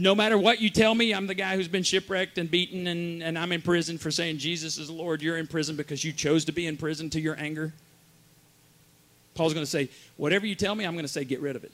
no 0.00 0.14
matter 0.14 0.38
what 0.38 0.60
you 0.60 0.70
tell 0.70 0.94
me, 0.94 1.12
I'm 1.12 1.26
the 1.26 1.34
guy 1.34 1.56
who's 1.56 1.68
been 1.68 1.82
shipwrecked 1.82 2.38
and 2.38 2.50
beaten 2.50 2.86
and, 2.86 3.22
and 3.22 3.38
I'm 3.38 3.52
in 3.52 3.62
prison 3.62 3.98
for 3.98 4.10
saying 4.10 4.38
Jesus 4.38 4.78
is 4.78 4.88
the 4.88 4.92
Lord. 4.92 5.22
You're 5.22 5.38
in 5.38 5.46
prison 5.46 5.76
because 5.76 6.04
you 6.04 6.12
chose 6.12 6.44
to 6.46 6.52
be 6.52 6.66
in 6.66 6.76
prison 6.76 7.10
to 7.10 7.20
your 7.20 7.38
anger. 7.38 7.72
Paul's 9.34 9.54
going 9.54 9.64
to 9.64 9.70
say, 9.70 9.88
whatever 10.16 10.46
you 10.46 10.54
tell 10.54 10.74
me, 10.74 10.84
I'm 10.84 10.94
going 10.94 11.04
to 11.04 11.12
say, 11.12 11.24
get 11.24 11.40
rid 11.40 11.56
of 11.56 11.64
it. 11.64 11.72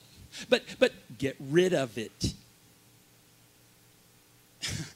But, 0.48 0.62
but 0.78 0.92
get 1.18 1.36
rid 1.38 1.74
of 1.74 1.96
it. 1.96 2.34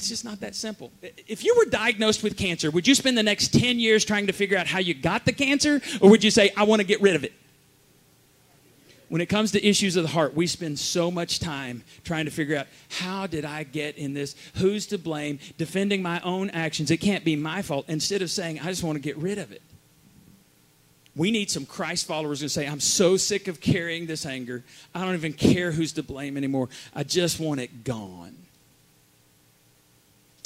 it's 0.00 0.08
just 0.08 0.24
not 0.24 0.40
that 0.40 0.54
simple. 0.54 0.90
If 1.26 1.44
you 1.44 1.54
were 1.56 1.66
diagnosed 1.66 2.22
with 2.22 2.36
cancer, 2.36 2.70
would 2.70 2.88
you 2.88 2.94
spend 2.94 3.18
the 3.18 3.22
next 3.22 3.52
10 3.52 3.78
years 3.78 4.04
trying 4.04 4.26
to 4.26 4.32
figure 4.32 4.56
out 4.56 4.66
how 4.66 4.78
you 4.78 4.94
got 4.94 5.26
the 5.26 5.32
cancer? 5.32 5.80
Or 6.00 6.10
would 6.10 6.24
you 6.24 6.30
say, 6.30 6.50
I 6.56 6.64
want 6.64 6.80
to 6.80 6.86
get 6.86 7.00
rid 7.00 7.16
of 7.16 7.24
it? 7.24 7.32
when 9.10 9.20
it 9.20 9.26
comes 9.26 9.50
to 9.50 9.66
issues 9.66 9.96
of 9.96 10.04
the 10.04 10.08
heart, 10.08 10.34
we 10.34 10.46
spend 10.46 10.78
so 10.78 11.10
much 11.10 11.40
time 11.40 11.82
trying 12.04 12.26
to 12.26 12.30
figure 12.30 12.56
out 12.56 12.68
how 12.90 13.26
did 13.26 13.44
I 13.44 13.64
get 13.64 13.98
in 13.98 14.14
this? 14.14 14.36
Who's 14.54 14.86
to 14.86 14.98
blame? 14.98 15.40
Defending 15.58 16.00
my 16.00 16.20
own 16.20 16.48
actions. 16.50 16.92
It 16.92 16.98
can't 16.98 17.24
be 17.24 17.34
my 17.34 17.60
fault. 17.60 17.86
Instead 17.88 18.22
of 18.22 18.30
saying, 18.30 18.60
I 18.60 18.66
just 18.66 18.84
want 18.84 18.94
to 18.94 19.00
get 19.00 19.16
rid 19.16 19.38
of 19.38 19.50
it. 19.50 19.62
We 21.16 21.32
need 21.32 21.50
some 21.50 21.66
Christ 21.66 22.06
followers 22.06 22.40
who 22.40 22.46
say, 22.46 22.68
I'm 22.68 22.78
so 22.78 23.16
sick 23.16 23.48
of 23.48 23.60
carrying 23.60 24.06
this 24.06 24.24
anger. 24.24 24.62
I 24.94 25.04
don't 25.04 25.14
even 25.14 25.32
care 25.32 25.72
who's 25.72 25.92
to 25.94 26.04
blame 26.04 26.36
anymore. 26.36 26.68
I 26.94 27.02
just 27.02 27.40
want 27.40 27.58
it 27.58 27.82
gone. 27.82 28.36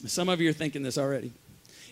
Some 0.07 0.29
of 0.29 0.41
you 0.41 0.51
are 0.51 0.55
thinking 0.55 0.83
this 0.83 0.99
already. 0.99 1.33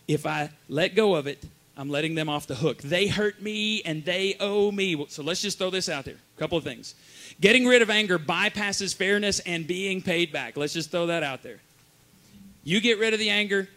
If 0.06 0.26
I 0.26 0.50
let 0.68 0.94
go 0.94 1.14
of 1.14 1.26
it, 1.26 1.42
I'm 1.76 1.88
letting 1.88 2.14
them 2.14 2.28
off 2.28 2.46
the 2.46 2.54
hook. 2.54 2.78
They 2.78 3.06
hurt 3.06 3.40
me 3.40 3.82
and 3.82 4.04
they 4.04 4.36
owe 4.38 4.70
me. 4.70 5.06
So 5.08 5.22
let's 5.22 5.40
just 5.40 5.58
throw 5.58 5.70
this 5.70 5.88
out 5.88 6.04
there. 6.04 6.16
A 6.36 6.38
couple 6.38 6.58
of 6.58 6.64
things. 6.64 6.94
Getting 7.40 7.66
rid 7.66 7.80
of 7.80 7.88
anger 7.88 8.18
bypasses 8.18 8.94
fairness 8.94 9.40
and 9.40 9.66
being 9.66 10.02
paid 10.02 10.32
back. 10.32 10.56
Let's 10.56 10.74
just 10.74 10.90
throw 10.90 11.06
that 11.06 11.22
out 11.22 11.42
there. 11.42 11.60
You 12.64 12.80
get 12.80 12.98
rid 12.98 13.14
of 13.14 13.18
the 13.18 13.30
anger, 13.30 13.68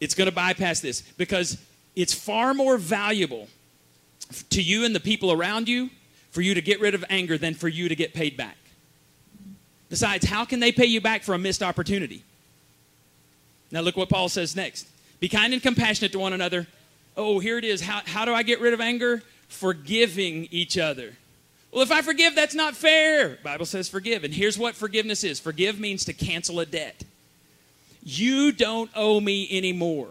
it's 0.00 0.14
going 0.14 0.28
to 0.28 0.34
bypass 0.34 0.80
this 0.80 1.02
because 1.02 1.58
it's 1.94 2.14
far 2.14 2.54
more 2.54 2.78
valuable 2.78 3.48
to 4.50 4.62
you 4.62 4.84
and 4.84 4.94
the 4.94 5.00
people 5.00 5.32
around 5.32 5.68
you 5.68 5.90
for 6.30 6.40
you 6.40 6.54
to 6.54 6.62
get 6.62 6.80
rid 6.80 6.94
of 6.94 7.04
anger 7.10 7.36
than 7.38 7.54
for 7.54 7.68
you 7.68 7.88
to 7.88 7.94
get 7.94 8.14
paid 8.14 8.36
back. 8.36 8.56
Besides, 9.88 10.26
how 10.26 10.44
can 10.44 10.60
they 10.60 10.72
pay 10.72 10.84
you 10.86 11.00
back 11.00 11.22
for 11.22 11.34
a 11.34 11.38
missed 11.38 11.62
opportunity? 11.62 12.22
Now, 13.70 13.80
look 13.80 13.96
what 13.96 14.08
Paul 14.08 14.28
says 14.28 14.56
next. 14.56 14.86
Be 15.20 15.28
kind 15.28 15.52
and 15.52 15.62
compassionate 15.62 16.12
to 16.12 16.18
one 16.18 16.32
another. 16.32 16.66
Oh, 17.16 17.38
here 17.38 17.58
it 17.58 17.64
is. 17.64 17.80
How, 17.80 18.02
how 18.06 18.24
do 18.24 18.32
I 18.32 18.42
get 18.42 18.60
rid 18.60 18.72
of 18.72 18.80
anger? 18.80 19.22
Forgiving 19.48 20.48
each 20.50 20.78
other. 20.78 21.14
Well, 21.72 21.82
if 21.82 21.92
I 21.92 22.02
forgive, 22.02 22.34
that's 22.34 22.54
not 22.54 22.76
fair. 22.76 23.38
Bible 23.42 23.66
says 23.66 23.88
forgive. 23.88 24.24
And 24.24 24.32
here's 24.32 24.58
what 24.58 24.74
forgiveness 24.74 25.24
is. 25.24 25.38
Forgive 25.38 25.78
means 25.78 26.04
to 26.06 26.12
cancel 26.12 26.60
a 26.60 26.66
debt. 26.66 27.04
You 28.02 28.52
don't 28.52 28.90
owe 28.94 29.20
me 29.20 29.48
anymore. 29.50 30.08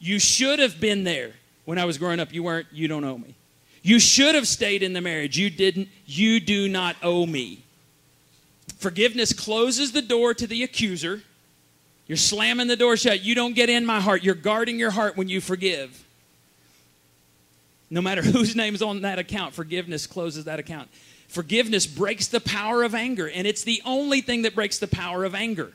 You 0.00 0.18
should 0.18 0.58
have 0.58 0.80
been 0.80 1.04
there 1.04 1.32
when 1.64 1.78
I 1.78 1.84
was 1.84 1.98
growing 1.98 2.18
up. 2.18 2.32
You 2.32 2.42
weren't. 2.42 2.66
You 2.72 2.88
don't 2.88 3.04
owe 3.04 3.18
me. 3.18 3.34
You 3.82 4.00
should 4.00 4.34
have 4.34 4.48
stayed 4.48 4.82
in 4.82 4.92
the 4.92 5.00
marriage. 5.00 5.38
You 5.38 5.50
didn't. 5.50 5.88
You 6.06 6.40
do 6.40 6.68
not 6.68 6.96
owe 7.02 7.26
me. 7.26 7.62
Forgiveness 8.78 9.32
closes 9.32 9.92
the 9.92 10.02
door 10.02 10.34
to 10.34 10.46
the 10.46 10.64
accuser. 10.64 11.22
You're 12.06 12.16
slamming 12.16 12.66
the 12.66 12.76
door 12.76 12.96
shut. 12.96 13.22
You 13.22 13.34
don't 13.34 13.54
get 13.54 13.70
in 13.70 13.86
my 13.86 14.00
heart. 14.00 14.22
You're 14.22 14.34
guarding 14.34 14.78
your 14.78 14.90
heart 14.90 15.16
when 15.16 15.28
you 15.28 15.40
forgive. 15.40 16.04
No 17.90 18.00
matter 18.00 18.22
whose 18.22 18.56
name's 18.56 18.82
on 18.82 19.02
that 19.02 19.18
account, 19.18 19.54
forgiveness 19.54 20.06
closes 20.06 20.44
that 20.44 20.58
account. 20.58 20.88
Forgiveness 21.28 21.86
breaks 21.86 22.28
the 22.28 22.40
power 22.40 22.82
of 22.82 22.94
anger, 22.94 23.28
and 23.28 23.46
it's 23.46 23.64
the 23.64 23.80
only 23.86 24.20
thing 24.20 24.42
that 24.42 24.54
breaks 24.54 24.78
the 24.78 24.86
power 24.86 25.24
of 25.24 25.34
anger. 25.34 25.72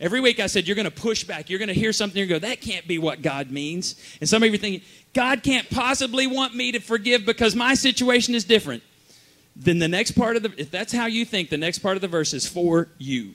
Every 0.00 0.20
week 0.20 0.40
I 0.40 0.46
said, 0.46 0.66
You're 0.66 0.76
going 0.76 0.84
to 0.84 0.90
push 0.90 1.24
back. 1.24 1.50
You're 1.50 1.58
going 1.58 1.68
to 1.68 1.74
hear 1.74 1.92
something 1.92 2.20
and 2.20 2.28
go, 2.28 2.38
That 2.38 2.60
can't 2.60 2.86
be 2.86 2.98
what 2.98 3.22
God 3.22 3.50
means. 3.50 3.96
And 4.20 4.28
some 4.28 4.42
of 4.42 4.48
you 4.48 4.54
are 4.54 4.58
thinking, 4.58 4.82
God 5.12 5.42
can't 5.42 5.68
possibly 5.70 6.26
want 6.26 6.54
me 6.54 6.72
to 6.72 6.80
forgive 6.80 7.24
because 7.24 7.54
my 7.54 7.74
situation 7.74 8.34
is 8.34 8.44
different. 8.44 8.82
Then 9.56 9.78
the 9.78 9.88
next 9.88 10.12
part 10.12 10.36
of 10.36 10.42
the, 10.42 10.52
if 10.58 10.70
that's 10.70 10.92
how 10.92 11.06
you 11.06 11.24
think, 11.24 11.48
the 11.48 11.56
next 11.56 11.78
part 11.78 11.96
of 11.96 12.00
the 12.00 12.08
verse 12.08 12.32
is 12.32 12.46
for 12.46 12.88
you. 12.98 13.34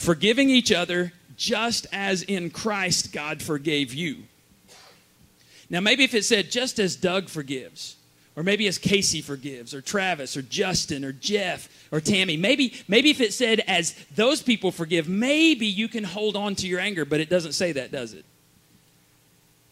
Forgiving 0.00 0.48
each 0.48 0.72
other 0.72 1.12
just 1.36 1.86
as 1.92 2.22
in 2.22 2.48
Christ 2.48 3.12
God 3.12 3.42
forgave 3.42 3.92
you. 3.92 4.22
Now, 5.68 5.80
maybe 5.80 6.04
if 6.04 6.14
it 6.14 6.24
said, 6.24 6.50
just 6.50 6.78
as 6.78 6.96
Doug 6.96 7.28
forgives, 7.28 7.96
or 8.34 8.42
maybe 8.42 8.66
as 8.66 8.78
Casey 8.78 9.20
forgives, 9.20 9.74
or 9.74 9.82
Travis, 9.82 10.38
or 10.38 10.42
Justin, 10.42 11.04
or 11.04 11.12
Jeff, 11.12 11.68
or 11.92 12.00
Tammy. 12.00 12.38
Maybe, 12.38 12.72
maybe 12.88 13.10
if 13.10 13.20
it 13.20 13.34
said 13.34 13.60
as 13.68 13.94
those 14.14 14.42
people 14.42 14.72
forgive, 14.72 15.06
maybe 15.06 15.66
you 15.66 15.86
can 15.86 16.04
hold 16.04 16.34
on 16.34 16.54
to 16.56 16.66
your 16.66 16.80
anger, 16.80 17.04
but 17.04 17.20
it 17.20 17.28
doesn't 17.28 17.52
say 17.52 17.72
that, 17.72 17.92
does 17.92 18.14
it? 18.14 18.20
It 18.20 18.24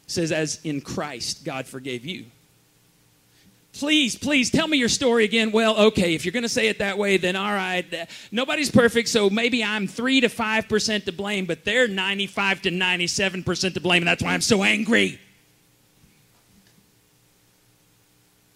says 0.09 0.31
as 0.31 0.61
in 0.63 0.83
Christ 0.83 1.43
God 1.43 1.67
forgave 1.67 2.05
you. 2.05 2.27
Please, 3.79 4.17
please 4.17 4.51
tell 4.51 4.67
me 4.67 4.77
your 4.77 4.89
story 4.89 5.23
again. 5.23 5.53
Well, 5.53 5.77
okay, 5.77 6.17
if 6.17 6.25
you're 6.25 6.33
going 6.33 6.43
to 6.43 6.49
say 6.49 6.67
it 6.67 6.81
that 6.81 6.99
way, 6.99 7.17
then 7.17 7.37
all 7.37 7.53
right. 7.53 7.87
Nobody's 8.33 8.73
perfect, 8.73 9.09
so 9.09 9.31
maybe 9.31 9.63
I'm 9.63 9.87
3 9.87 10.23
to 10.23 10.29
5% 10.29 11.05
to 11.05 11.13
blame, 11.13 11.47
but 11.47 11.65
they're 11.65 11.87
95 11.87 12.63
to 12.63 12.71
97% 12.73 13.75
to 13.75 13.81
blame, 13.81 14.03
and 14.03 14.09
that's 14.09 14.21
why 14.21 14.35
I'm 14.35 14.41
so 14.41 14.65
angry. 14.65 15.21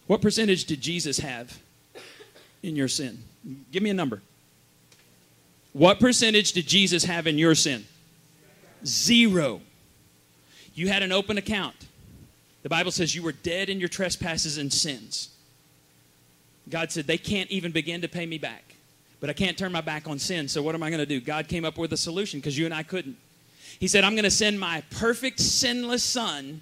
What 0.09 0.21
percentage 0.21 0.65
did 0.65 0.81
Jesus 0.81 1.21
have 1.21 1.57
in 2.65 2.75
your 2.75 2.89
sin? 2.89 3.23
Give 3.71 3.85
me 3.85 3.91
a 3.91 3.95
number. 3.95 4.23
What 5.73 6.01
percentage 6.01 6.51
did 6.51 6.67
Jesus 6.67 7.05
have 7.05 7.29
in 7.29 7.39
your 7.39 7.55
sin? 7.55 7.87
Zero. 8.85 9.61
You 10.75 10.89
had 10.89 11.05
an 11.05 11.13
open 11.13 11.39
account. 11.39 11.77
The 12.63 12.69
Bible 12.69 12.93
says 12.93 13.15
you 13.15 13.23
were 13.23 13.33
dead 13.33 13.69
in 13.69 13.81
your 13.81 13.89
trespasses 13.89 14.59
and 14.59 14.73
sins. 14.73 15.31
God 16.69 16.93
said, 16.93 17.07
they 17.07 17.19
can't 17.19 17.51
even 17.51 17.73
begin 17.73 18.03
to 18.03 18.09
pay 18.09 18.25
me 18.25 18.39
back. 18.39 18.77
But 19.21 19.31
I 19.31 19.33
can't 19.33 19.57
turn 19.57 19.73
my 19.73 19.81
back 19.81 20.09
on 20.09 20.19
sin, 20.19 20.49
so 20.49 20.63
what 20.63 20.75
am 20.75 20.83
I 20.83 20.91
going 20.91 21.01
to 21.01 21.07
do? 21.07 21.21
God 21.21 21.49
came 21.49 21.65
up 21.65 21.79
with 21.79 21.93
a 21.93 21.97
solution 21.97 22.41
because 22.41 22.59
you 22.59 22.65
and 22.65 22.75
I 22.75 22.83
couldn't. 22.83 23.17
He 23.79 23.89
said, 23.89 24.05
I'm 24.05 24.15
going 24.15 24.25
to 24.25 24.31
send 24.31 24.59
my 24.59 24.83
perfect, 24.91 25.41
sinless 25.41 26.05
son 26.05 26.61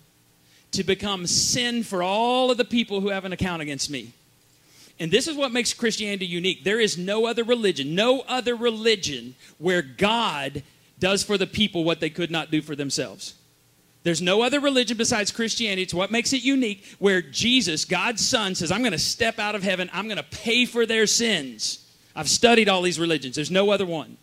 to 0.72 0.84
become 0.84 1.26
sin 1.26 1.82
for 1.82 2.02
all 2.02 2.50
of 2.50 2.56
the 2.56 2.64
people 2.64 3.00
who 3.00 3.08
have 3.08 3.24
an 3.24 3.32
account 3.32 3.62
against 3.62 3.90
me. 3.90 4.12
And 4.98 5.10
this 5.10 5.26
is 5.26 5.36
what 5.36 5.52
makes 5.52 5.72
Christianity 5.72 6.26
unique. 6.26 6.62
There 6.62 6.78
is 6.78 6.98
no 6.98 7.26
other 7.26 7.44
religion, 7.44 7.94
no 7.94 8.20
other 8.28 8.54
religion 8.54 9.34
where 9.58 9.80
God 9.80 10.62
does 10.98 11.22
for 11.22 11.38
the 11.38 11.46
people 11.46 11.82
what 11.82 12.00
they 12.00 12.10
could 12.10 12.30
not 12.30 12.50
do 12.50 12.60
for 12.60 12.76
themselves. 12.76 13.34
There's 14.02 14.22
no 14.22 14.42
other 14.42 14.60
religion 14.60 14.96
besides 14.96 15.30
Christianity. 15.30 15.82
It's 15.82 15.92
what 15.92 16.10
makes 16.10 16.32
it 16.32 16.42
unique 16.42 16.84
where 16.98 17.20
Jesus, 17.20 17.84
God's 17.84 18.26
Son, 18.26 18.54
says, 18.54 18.72
I'm 18.72 18.80
going 18.80 18.92
to 18.92 18.98
step 18.98 19.38
out 19.38 19.54
of 19.54 19.62
heaven. 19.62 19.90
I'm 19.92 20.06
going 20.06 20.16
to 20.16 20.22
pay 20.22 20.64
for 20.64 20.86
their 20.86 21.06
sins. 21.06 21.86
I've 22.16 22.28
studied 22.28 22.68
all 22.68 22.82
these 22.82 22.98
religions. 22.98 23.34
There's 23.36 23.50
no 23.50 23.70
other 23.70 23.84
one. 23.84 24.16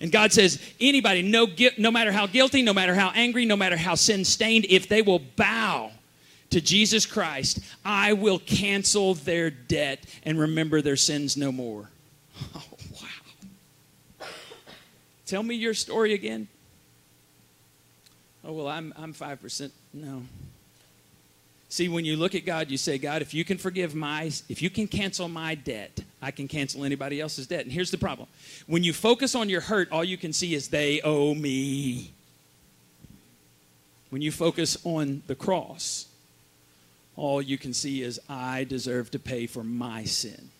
And 0.00 0.12
God 0.12 0.32
says, 0.32 0.60
anybody, 0.80 1.22
no, 1.22 1.46
no 1.78 1.90
matter 1.90 2.12
how 2.12 2.26
guilty, 2.26 2.60
no 2.60 2.74
matter 2.74 2.94
how 2.94 3.10
angry, 3.14 3.46
no 3.46 3.56
matter 3.56 3.76
how 3.76 3.94
sin 3.94 4.24
stained, 4.24 4.66
if 4.68 4.86
they 4.86 5.00
will 5.00 5.18
bow 5.18 5.92
to 6.50 6.60
Jesus 6.60 7.06
Christ, 7.06 7.60
I 7.84 8.12
will 8.12 8.38
cancel 8.38 9.14
their 9.14 9.50
debt 9.50 10.04
and 10.24 10.38
remember 10.38 10.82
their 10.82 10.96
sins 10.96 11.36
no 11.36 11.50
more. 11.50 11.90
Oh, 12.54 12.62
wow. 14.20 14.26
Tell 15.24 15.42
me 15.42 15.54
your 15.54 15.72
story 15.72 16.12
again. 16.12 16.48
Oh, 18.44 18.52
well, 18.52 18.68
I'm, 18.68 18.92
I'm 18.96 19.14
5%. 19.14 19.70
No. 19.94 20.22
See, 21.70 21.88
when 21.88 22.04
you 22.04 22.16
look 22.16 22.34
at 22.34 22.44
God, 22.44 22.70
you 22.70 22.76
say, 22.76 22.98
God, 22.98 23.22
if 23.22 23.34
you 23.34 23.44
can 23.44 23.58
forgive 23.58 23.94
my, 23.94 24.30
if 24.48 24.62
you 24.62 24.70
can 24.70 24.86
cancel 24.86 25.28
my 25.28 25.54
debt, 25.54 25.98
I 26.22 26.30
can 26.30 26.46
cancel 26.46 26.84
anybody 26.84 27.20
else's 27.20 27.46
debt. 27.46 27.64
And 27.64 27.72
here's 27.72 27.90
the 27.90 27.98
problem 27.98 28.28
when 28.66 28.84
you 28.84 28.92
focus 28.92 29.34
on 29.34 29.48
your 29.48 29.60
hurt, 29.60 29.90
all 29.90 30.04
you 30.04 30.16
can 30.16 30.32
see 30.32 30.54
is 30.54 30.68
they 30.68 31.00
owe 31.02 31.34
me. 31.34 32.12
When 34.10 34.22
you 34.22 34.30
focus 34.30 34.76
on 34.84 35.22
the 35.26 35.34
cross, 35.34 36.06
all 37.16 37.42
you 37.42 37.58
can 37.58 37.74
see 37.74 38.02
is 38.02 38.20
I 38.28 38.64
deserve 38.64 39.10
to 39.12 39.18
pay 39.18 39.48
for 39.48 39.64
my 39.64 40.04
sin. 40.04 40.50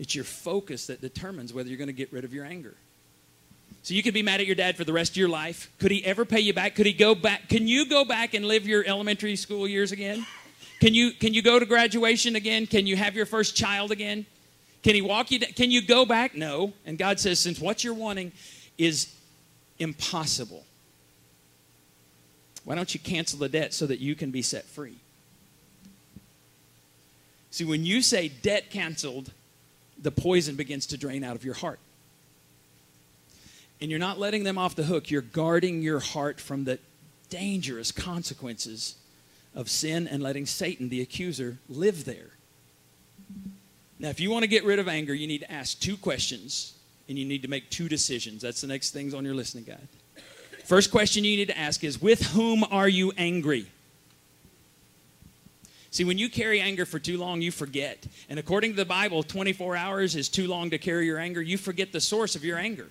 It's 0.00 0.14
your 0.14 0.24
focus 0.24 0.88
that 0.88 1.00
determines 1.00 1.52
whether 1.52 1.68
you're 1.68 1.78
going 1.78 1.86
to 1.86 1.92
get 1.92 2.12
rid 2.12 2.24
of 2.24 2.34
your 2.34 2.44
anger. 2.44 2.74
So 3.84 3.92
you 3.92 4.02
could 4.02 4.14
be 4.14 4.22
mad 4.22 4.40
at 4.40 4.46
your 4.46 4.54
dad 4.56 4.78
for 4.78 4.84
the 4.84 4.94
rest 4.94 5.12
of 5.12 5.18
your 5.18 5.28
life. 5.28 5.70
Could 5.78 5.90
he 5.90 6.02
ever 6.06 6.24
pay 6.24 6.40
you 6.40 6.54
back? 6.54 6.74
Could 6.74 6.86
he 6.86 6.94
go 6.94 7.14
back? 7.14 7.50
Can 7.50 7.68
you 7.68 7.86
go 7.86 8.02
back 8.02 8.32
and 8.32 8.46
live 8.46 8.66
your 8.66 8.82
elementary 8.86 9.36
school 9.36 9.68
years 9.68 9.92
again? 9.92 10.26
Can 10.80 10.94
you 10.94 11.12
can 11.12 11.34
you 11.34 11.42
go 11.42 11.58
to 11.58 11.66
graduation 11.66 12.34
again? 12.34 12.66
Can 12.66 12.86
you 12.86 12.96
have 12.96 13.14
your 13.14 13.26
first 13.26 13.54
child 13.54 13.90
again? 13.90 14.24
Can 14.82 14.94
he 14.94 15.02
walk 15.02 15.30
you? 15.30 15.38
Can 15.38 15.70
you 15.70 15.82
go 15.82 16.06
back? 16.06 16.34
No. 16.34 16.72
And 16.86 16.96
God 16.96 17.20
says, 17.20 17.38
since 17.38 17.60
what 17.60 17.84
you're 17.84 17.92
wanting 17.92 18.32
is 18.78 19.14
impossible, 19.78 20.64
why 22.64 22.76
don't 22.76 22.94
you 22.94 23.00
cancel 23.00 23.38
the 23.38 23.50
debt 23.50 23.74
so 23.74 23.86
that 23.86 24.00
you 24.00 24.14
can 24.14 24.30
be 24.30 24.40
set 24.40 24.64
free? 24.64 24.96
See, 27.50 27.66
when 27.66 27.84
you 27.84 28.00
say 28.00 28.28
debt 28.28 28.70
canceled, 28.70 29.30
the 30.00 30.10
poison 30.10 30.56
begins 30.56 30.86
to 30.86 30.96
drain 30.96 31.22
out 31.22 31.36
of 31.36 31.44
your 31.44 31.54
heart 31.54 31.80
and 33.80 33.90
you're 33.90 34.00
not 34.00 34.18
letting 34.18 34.44
them 34.44 34.58
off 34.58 34.74
the 34.74 34.84
hook. 34.84 35.10
You're 35.10 35.22
guarding 35.22 35.82
your 35.82 36.00
heart 36.00 36.40
from 36.40 36.64
the 36.64 36.78
dangerous 37.28 37.92
consequences 37.92 38.96
of 39.54 39.68
sin 39.68 40.08
and 40.08 40.22
letting 40.22 40.46
Satan, 40.46 40.88
the 40.88 41.00
accuser, 41.00 41.58
live 41.68 42.04
there. 42.04 42.30
Now, 43.98 44.08
if 44.08 44.20
you 44.20 44.30
want 44.30 44.42
to 44.42 44.48
get 44.48 44.64
rid 44.64 44.78
of 44.78 44.88
anger, 44.88 45.14
you 45.14 45.26
need 45.26 45.40
to 45.40 45.52
ask 45.52 45.78
two 45.78 45.96
questions 45.96 46.74
and 47.08 47.18
you 47.18 47.24
need 47.24 47.42
to 47.42 47.48
make 47.48 47.70
two 47.70 47.88
decisions. 47.88 48.42
That's 48.42 48.60
the 48.60 48.66
next 48.66 48.90
things 48.90 49.14
on 49.14 49.24
your 49.24 49.34
listening 49.34 49.64
guide. 49.64 49.88
First 50.64 50.90
question 50.90 51.24
you 51.24 51.36
need 51.36 51.48
to 51.48 51.58
ask 51.58 51.84
is 51.84 52.00
With 52.00 52.22
whom 52.28 52.64
are 52.64 52.88
you 52.88 53.12
angry? 53.16 53.66
See, 55.90 56.04
when 56.04 56.18
you 56.18 56.28
carry 56.28 56.60
anger 56.60 56.86
for 56.86 56.98
too 56.98 57.18
long, 57.18 57.40
you 57.40 57.52
forget. 57.52 58.04
And 58.28 58.38
according 58.40 58.72
to 58.72 58.76
the 58.76 58.84
Bible, 58.84 59.22
24 59.22 59.76
hours 59.76 60.16
is 60.16 60.28
too 60.28 60.48
long 60.48 60.70
to 60.70 60.78
carry 60.78 61.06
your 61.06 61.18
anger. 61.18 61.40
You 61.40 61.56
forget 61.56 61.92
the 61.92 62.00
source 62.00 62.34
of 62.34 62.44
your 62.44 62.58
anger. 62.58 62.88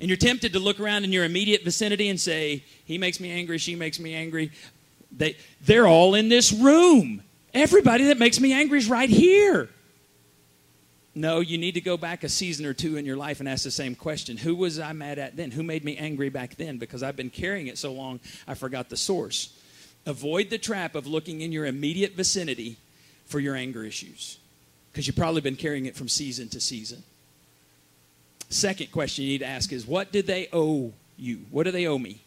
And 0.00 0.08
you're 0.08 0.16
tempted 0.16 0.52
to 0.52 0.58
look 0.58 0.78
around 0.78 1.04
in 1.04 1.12
your 1.12 1.24
immediate 1.24 1.64
vicinity 1.64 2.08
and 2.08 2.20
say, 2.20 2.64
He 2.84 2.98
makes 2.98 3.20
me 3.20 3.30
angry, 3.30 3.58
she 3.58 3.74
makes 3.74 3.98
me 3.98 4.14
angry. 4.14 4.50
They, 5.10 5.36
they're 5.62 5.86
all 5.86 6.14
in 6.14 6.28
this 6.28 6.52
room. 6.52 7.22
Everybody 7.54 8.04
that 8.04 8.18
makes 8.18 8.38
me 8.38 8.52
angry 8.52 8.78
is 8.78 8.88
right 8.88 9.08
here. 9.08 9.70
No, 11.14 11.40
you 11.40 11.56
need 11.56 11.72
to 11.72 11.80
go 11.80 11.96
back 11.96 12.24
a 12.24 12.28
season 12.28 12.66
or 12.66 12.74
two 12.74 12.98
in 12.98 13.06
your 13.06 13.16
life 13.16 13.40
and 13.40 13.48
ask 13.48 13.64
the 13.64 13.70
same 13.70 13.94
question 13.94 14.36
Who 14.36 14.54
was 14.54 14.78
I 14.78 14.92
mad 14.92 15.18
at 15.18 15.36
then? 15.36 15.50
Who 15.50 15.62
made 15.62 15.82
me 15.82 15.96
angry 15.96 16.28
back 16.28 16.56
then? 16.56 16.76
Because 16.76 17.02
I've 17.02 17.16
been 17.16 17.30
carrying 17.30 17.68
it 17.68 17.78
so 17.78 17.92
long, 17.92 18.20
I 18.46 18.54
forgot 18.54 18.90
the 18.90 18.98
source. 18.98 19.58
Avoid 20.04 20.50
the 20.50 20.58
trap 20.58 20.94
of 20.94 21.06
looking 21.06 21.40
in 21.40 21.52
your 21.52 21.64
immediate 21.64 22.12
vicinity 22.12 22.76
for 23.24 23.40
your 23.40 23.56
anger 23.56 23.82
issues 23.82 24.38
because 24.92 25.06
you've 25.06 25.16
probably 25.16 25.40
been 25.40 25.56
carrying 25.56 25.86
it 25.86 25.96
from 25.96 26.08
season 26.08 26.48
to 26.50 26.60
season. 26.60 27.02
Second 28.48 28.92
question 28.92 29.24
you 29.24 29.30
need 29.30 29.38
to 29.38 29.46
ask 29.46 29.72
is 29.72 29.86
what 29.86 30.12
did 30.12 30.26
they 30.26 30.48
owe 30.52 30.92
you? 31.16 31.40
What 31.50 31.64
do 31.64 31.70
they 31.70 31.86
owe 31.86 31.98
me? 31.98 32.20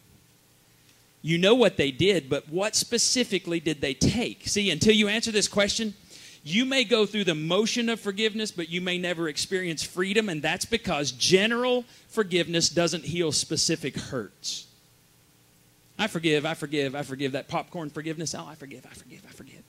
You 1.22 1.38
know 1.38 1.54
what 1.54 1.76
they 1.76 1.90
did, 1.90 2.30
but 2.30 2.48
what 2.48 2.74
specifically 2.74 3.60
did 3.60 3.80
they 3.80 3.94
take? 3.94 4.48
See, 4.48 4.70
until 4.70 4.94
you 4.94 5.08
answer 5.08 5.30
this 5.30 5.48
question, 5.48 5.94
you 6.42 6.64
may 6.64 6.84
go 6.84 7.04
through 7.04 7.24
the 7.24 7.34
motion 7.34 7.90
of 7.90 8.00
forgiveness, 8.00 8.50
but 8.50 8.70
you 8.70 8.80
may 8.80 8.96
never 8.96 9.28
experience 9.28 9.82
freedom, 9.82 10.30
and 10.30 10.40
that's 10.40 10.64
because 10.64 11.12
general 11.12 11.84
forgiveness 12.08 12.70
doesn't 12.70 13.04
heal 13.04 13.32
specific 13.32 13.96
hurts. 13.96 14.66
I 15.98 16.06
forgive, 16.06 16.46
I 16.46 16.54
forgive, 16.54 16.94
I 16.94 17.02
forgive. 17.02 17.32
That 17.32 17.48
popcorn 17.48 17.90
forgiveness, 17.90 18.34
oh, 18.34 18.46
I 18.48 18.54
forgive, 18.54 18.86
I 18.90 18.94
forgive, 18.94 19.22
I 19.28 19.32
forgive. 19.32 19.62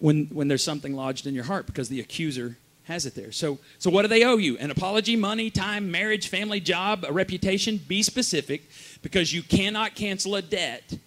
When, 0.00 0.24
when 0.26 0.48
there's 0.48 0.64
something 0.64 0.96
lodged 0.96 1.28
in 1.28 1.34
your 1.34 1.44
heart 1.44 1.66
because 1.66 1.88
the 1.88 2.00
accuser 2.00 2.56
has 2.84 3.06
it 3.06 3.14
there. 3.14 3.32
So, 3.32 3.58
so 3.78 3.90
what 3.90 4.02
do 4.02 4.08
they 4.08 4.24
owe 4.24 4.36
you? 4.36 4.58
An 4.58 4.70
apology, 4.70 5.16
money, 5.16 5.50
time, 5.50 5.90
marriage, 5.90 6.28
family, 6.28 6.60
job, 6.60 7.04
a 7.06 7.12
reputation? 7.12 7.78
Be 7.78 8.02
specific 8.02 8.62
because 9.02 9.32
you 9.32 9.42
cannot 9.42 9.94
cancel 9.94 10.36
a 10.36 10.42
debt 10.42 10.98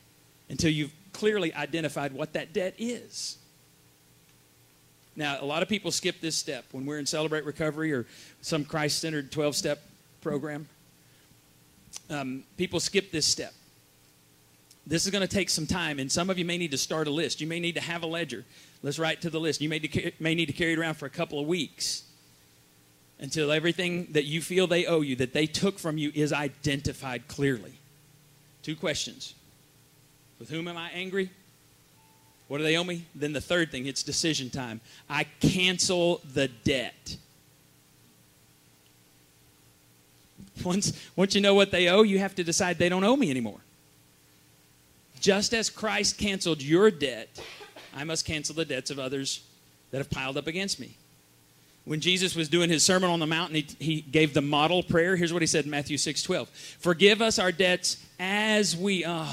until 0.49 0.71
you've 0.71 0.93
clearly 1.13 1.53
identified 1.53 2.13
what 2.13 2.33
that 2.33 2.53
debt 2.53 2.73
is. 2.77 3.37
Now, 5.15 5.37
a 5.41 5.45
lot 5.45 5.63
of 5.63 5.69
people 5.69 5.91
skip 5.91 6.21
this 6.21 6.35
step 6.35 6.65
when 6.71 6.85
we're 6.85 6.99
in 6.99 7.05
Celebrate 7.05 7.43
Recovery 7.43 7.91
or 7.91 8.05
some 8.41 8.63
Christ 8.63 8.99
centered 8.99 9.31
12 9.31 9.55
step 9.55 9.81
program. 10.21 10.67
Um, 12.09 12.43
people 12.55 12.79
skip 12.79 13.11
this 13.11 13.25
step. 13.25 13.53
This 14.85 15.05
is 15.05 15.11
going 15.11 15.27
to 15.27 15.27
take 15.27 15.49
some 15.49 15.65
time, 15.65 15.99
and 15.99 16.09
some 16.09 16.29
of 16.29 16.37
you 16.37 16.45
may 16.45 16.57
need 16.57 16.71
to 16.71 16.77
start 16.77 17.07
a 17.07 17.11
list. 17.11 17.41
You 17.41 17.47
may 17.47 17.59
need 17.59 17.75
to 17.75 17.81
have 17.81 18.03
a 18.03 18.07
ledger. 18.07 18.45
Let's 18.83 18.99
write 18.99 19.21
to 19.21 19.29
the 19.29 19.39
list. 19.39 19.61
You 19.61 19.69
may, 19.69 19.79
de- 19.79 20.13
may 20.19 20.35
need 20.35 20.47
to 20.47 20.53
carry 20.53 20.73
it 20.73 20.79
around 20.79 20.95
for 20.95 21.05
a 21.05 21.09
couple 21.09 21.39
of 21.39 21.47
weeks 21.47 22.03
until 23.19 23.51
everything 23.51 24.07
that 24.11 24.25
you 24.25 24.41
feel 24.41 24.67
they 24.67 24.85
owe 24.85 25.01
you, 25.01 25.15
that 25.15 25.33
they 25.33 25.47
took 25.47 25.79
from 25.79 25.97
you, 25.97 26.11
is 26.13 26.31
identified 26.31 27.27
clearly. 27.27 27.73
Two 28.61 28.75
questions 28.75 29.33
With 30.39 30.49
whom 30.49 30.67
am 30.67 30.77
I 30.77 30.89
angry? 30.91 31.31
What 32.47 32.59
do 32.59 32.63
they 32.63 32.77
owe 32.77 32.83
me? 32.83 33.05
Then 33.13 33.33
the 33.33 33.41
third 33.41 33.71
thing, 33.71 33.87
it's 33.87 34.03
decision 34.03 34.49
time. 34.49 34.79
I 35.09 35.25
cancel 35.41 36.21
the 36.33 36.47
debt. 36.47 37.17
Once, 40.63 40.93
once 41.15 41.35
you 41.35 41.41
know 41.41 41.53
what 41.53 41.71
they 41.71 41.89
owe, 41.89 42.03
you 42.03 42.19
have 42.19 42.35
to 42.35 42.43
decide 42.43 42.77
they 42.77 42.89
don't 42.89 43.03
owe 43.03 43.15
me 43.15 43.29
anymore. 43.29 43.59
Just 45.19 45.53
as 45.53 45.69
Christ 45.69 46.17
canceled 46.17 46.61
your 46.61 46.89
debt, 46.89 47.41
I 47.97 48.03
must 48.03 48.25
cancel 48.25 48.53
the 48.53 48.63
debts 48.63 48.91
of 48.91 48.99
others 48.99 49.41
that 49.89 49.97
have 49.97 50.09
piled 50.11 50.37
up 50.37 50.45
against 50.45 50.79
me. 50.79 50.97
When 51.83 51.99
Jesus 51.99 52.35
was 52.35 52.47
doing 52.47 52.69
his 52.69 52.83
Sermon 52.83 53.09
on 53.09 53.19
the 53.19 53.25
Mount, 53.25 53.53
he, 53.53 53.65
he 53.79 54.01
gave 54.01 54.35
the 54.35 54.41
model 54.41 54.83
prayer. 54.83 55.15
Here's 55.15 55.33
what 55.33 55.41
he 55.41 55.47
said 55.47 55.65
in 55.65 55.71
Matthew 55.71 55.97
6 55.97 56.21
12. 56.21 56.47
Forgive 56.79 57.23
us 57.23 57.39
our 57.39 57.51
debts 57.51 57.97
as 58.19 58.77
we. 58.77 59.03
Uh. 59.03 59.25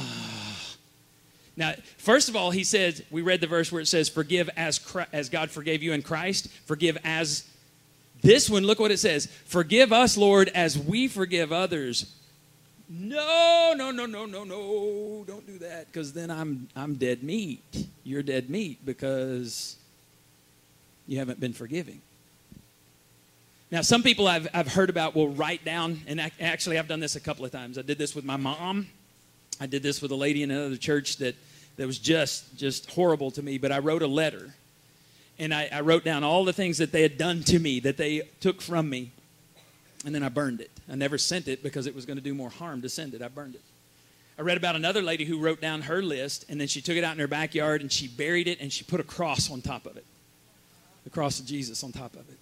Now, 1.57 1.74
first 1.98 2.31
of 2.31 2.37
all, 2.37 2.50
he 2.53 2.64
says, 2.64 3.03
we 3.11 3.20
read 3.20 3.40
the 3.40 3.46
verse 3.46 3.70
where 3.70 3.83
it 3.83 3.87
says, 3.87 4.09
Forgive 4.09 4.48
as, 4.57 4.81
as 5.12 5.29
God 5.29 5.50
forgave 5.50 5.83
you 5.83 5.92
in 5.92 6.00
Christ. 6.00 6.48
Forgive 6.64 6.96
as. 7.05 7.46
This 8.22 8.48
one, 8.48 8.62
look 8.64 8.81
what 8.81 8.90
it 8.90 8.98
says. 8.98 9.27
Forgive 9.44 9.92
us, 9.92 10.16
Lord, 10.16 10.50
as 10.55 10.79
we 10.79 11.09
forgive 11.09 11.53
others 11.53 12.14
no, 12.88 13.75
no, 13.77 13.90
no, 13.90 14.07
no, 14.07 14.27
no, 14.27 14.44
no, 14.44 15.25
don't 15.27 15.47
do 15.47 15.59
that 15.59 15.87
because 15.87 16.12
then 16.12 16.31
I'm, 16.31 16.68
I'm 16.77 16.94
dead 16.94 17.23
meat. 17.23 17.87
You're 18.05 18.23
dead 18.23 18.51
meat 18.51 18.85
because 18.85 19.77
you 21.07 21.18
haven't 21.18 21.40
been 21.40 21.53
forgiving. 21.53 22.01
Now, 23.70 23.81
some 23.81 24.03
people 24.03 24.29
I've, 24.29 24.47
I've 24.55 24.68
heard 24.68 24.90
about 24.90 25.14
will 25.14 25.31
write 25.31 25.64
down, 25.64 26.01
and 26.07 26.20
actually, 26.40 26.79
I've 26.79 26.87
done 26.87 27.01
this 27.01 27.16
a 27.16 27.20
couple 27.20 27.44
of 27.44 27.51
times. 27.51 27.79
I 27.79 27.83
did 27.83 27.99
this 27.99 28.14
with 28.14 28.25
my 28.25 28.37
mom. 28.37 28.87
I 29.61 29.66
did 29.66 29.83
this 29.83 30.03
with 30.03 30.11
a 30.11 30.16
lady 30.16 30.42
in 30.42 30.51
another 30.51 30.77
church 30.77 31.16
that, 31.16 31.35
that 31.77 31.87
was 31.87 31.99
just, 31.99 32.57
just 32.57 32.90
horrible 32.90 33.31
to 33.33 33.42
me, 33.42 33.59
but 33.59 33.73
I 33.73 33.79
wrote 33.79 34.03
a 34.03 34.07
letter. 34.07 34.55
And 35.38 35.53
I, 35.53 35.68
I 35.73 35.81
wrote 35.81 36.05
down 36.05 36.23
all 36.23 36.44
the 36.44 36.53
things 36.53 36.79
that 36.79 36.92
they 36.92 37.03
had 37.03 37.18
done 37.18 37.42
to 37.44 37.59
me, 37.59 37.81
that 37.81 37.97
they 37.97 38.29
took 38.40 38.61
from 38.61 38.88
me 38.88 39.11
and 40.05 40.14
then 40.14 40.23
I 40.23 40.29
burned 40.29 40.61
it. 40.61 40.71
I 40.90 40.95
never 40.95 41.19
sent 41.19 41.49
it 41.49 41.62
because 41.62 41.87
it 41.87 41.95
was 41.95 42.07
going 42.07 42.19
to 42.19 42.23
do 42.23 42.35
more 42.35 42.51
harm 42.51 42.83
to 42.83 42.88
send 42.88 43.14
it. 43.14 43.23
I 43.23 43.29
burned 43.29 43.55
it. 43.55 43.62
I 44.38 44.43
read 44.43 44.57
about 44.57 44.75
another 44.75 45.01
lady 45.01 45.25
who 45.25 45.38
wrote 45.38 45.61
down 45.61 45.83
her 45.83 46.03
list 46.03 46.45
and 46.49 46.61
then 46.61 46.67
she 46.67 46.81
took 46.81 46.97
it 46.97 47.05
out 47.05 47.12
in 47.12 47.21
her 47.21 47.29
backyard 47.29 47.81
and 47.81 47.90
she 47.90 48.09
buried 48.09 48.49
it 48.49 48.61
and 48.61 48.73
she 48.73 48.85
put 48.85 49.01
a 49.01 49.05
cross 49.05 49.51
on 49.51 49.62
top 49.62 49.87
of 49.87 49.97
it. 49.97 50.05
The 51.05 51.11
cross 51.11 51.38
of 51.38 51.47
Jesus 51.47 51.85
on 51.85 51.93
top 51.93 52.14
of 52.14 52.29
it. 52.29 52.38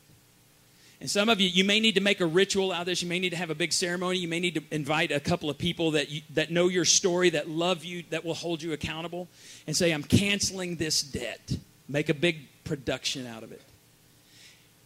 And 1.01 1.11
some 1.11 1.29
of 1.29 1.41
you, 1.41 1.49
you 1.49 1.65
may 1.65 1.81
need 1.81 1.97
to 1.97 2.01
make 2.01 2.21
a 2.21 2.27
ritual 2.27 2.71
out 2.71 2.83
of 2.83 2.87
this. 2.87 3.03
You 3.03 3.09
may 3.09 3.19
need 3.19 3.31
to 3.31 3.37
have 3.37 3.51
a 3.51 3.57
big 3.57 3.73
ceremony. 3.73 4.19
You 4.19 4.29
may 4.29 4.39
need 4.39 4.55
to 4.55 4.63
invite 4.71 5.11
a 5.11 5.19
couple 5.19 5.51
of 5.51 5.59
people 5.59 5.91
that, 5.91 6.11
you, 6.11 6.23
that 6.35 6.53
know 6.53 6.69
your 6.69 6.85
story, 6.85 7.31
that 7.31 7.51
love 7.51 7.85
you, 7.85 8.05
that 8.11 8.25
will 8.25 8.35
hold 8.35 8.63
you 8.63 8.73
accountable, 8.73 9.27
and 9.67 9.77
say, 9.77 9.91
I'm 9.91 10.05
canceling 10.05 10.77
this 10.77 11.03
debt. 11.03 11.57
Make 11.89 12.09
a 12.09 12.15
big 12.15 12.47
production 12.63 13.27
out 13.27 13.43
of 13.43 13.51
it. 13.51 13.63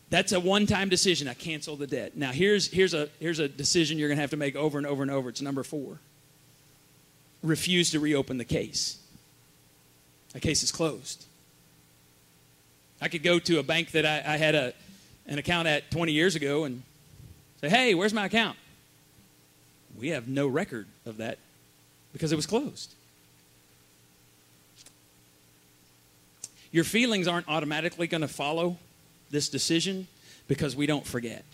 That's 0.08 0.32
a 0.32 0.38
one-time 0.38 0.88
decision. 0.88 1.26
I 1.26 1.34
cancel 1.34 1.76
the 1.76 1.86
debt. 1.86 2.16
Now 2.16 2.30
here's 2.32 2.70
here's 2.70 2.94
a 2.94 3.08
here's 3.18 3.38
a 3.38 3.48
decision 3.48 3.98
you're 3.98 4.08
going 4.08 4.18
to 4.18 4.20
have 4.20 4.30
to 4.30 4.36
make 4.36 4.54
over 4.54 4.78
and 4.78 4.86
over 4.86 5.02
and 5.02 5.10
over. 5.10 5.28
It's 5.28 5.42
number 5.42 5.64
4. 5.64 5.98
Refuse 7.42 7.90
to 7.90 8.00
reopen 8.00 8.38
the 8.38 8.44
case. 8.44 8.98
The 10.32 10.40
case 10.40 10.62
is 10.62 10.70
closed. 10.70 11.24
I 13.00 13.08
could 13.08 13.22
go 13.22 13.38
to 13.38 13.58
a 13.58 13.62
bank 13.62 13.90
that 13.92 14.06
I, 14.06 14.34
I 14.34 14.36
had 14.36 14.54
a 14.54 14.74
an 15.26 15.38
account 15.38 15.66
at 15.66 15.90
20 15.90 16.12
years 16.12 16.36
ago 16.36 16.64
and 16.64 16.82
say, 17.60 17.68
"Hey, 17.68 17.94
where's 17.94 18.14
my 18.14 18.26
account?" 18.26 18.56
We 19.98 20.10
have 20.10 20.28
no 20.28 20.46
record 20.46 20.86
of 21.04 21.16
that 21.16 21.38
because 22.12 22.30
it 22.30 22.36
was 22.36 22.46
closed. 22.46 22.94
Your 26.70 26.84
feelings 26.84 27.26
aren't 27.26 27.48
automatically 27.48 28.06
going 28.06 28.20
to 28.20 28.28
follow 28.28 28.78
this 29.30 29.48
decision 29.48 30.06
because 30.48 30.76
we 30.76 30.86
don't 30.86 31.06
forget, 31.06 31.44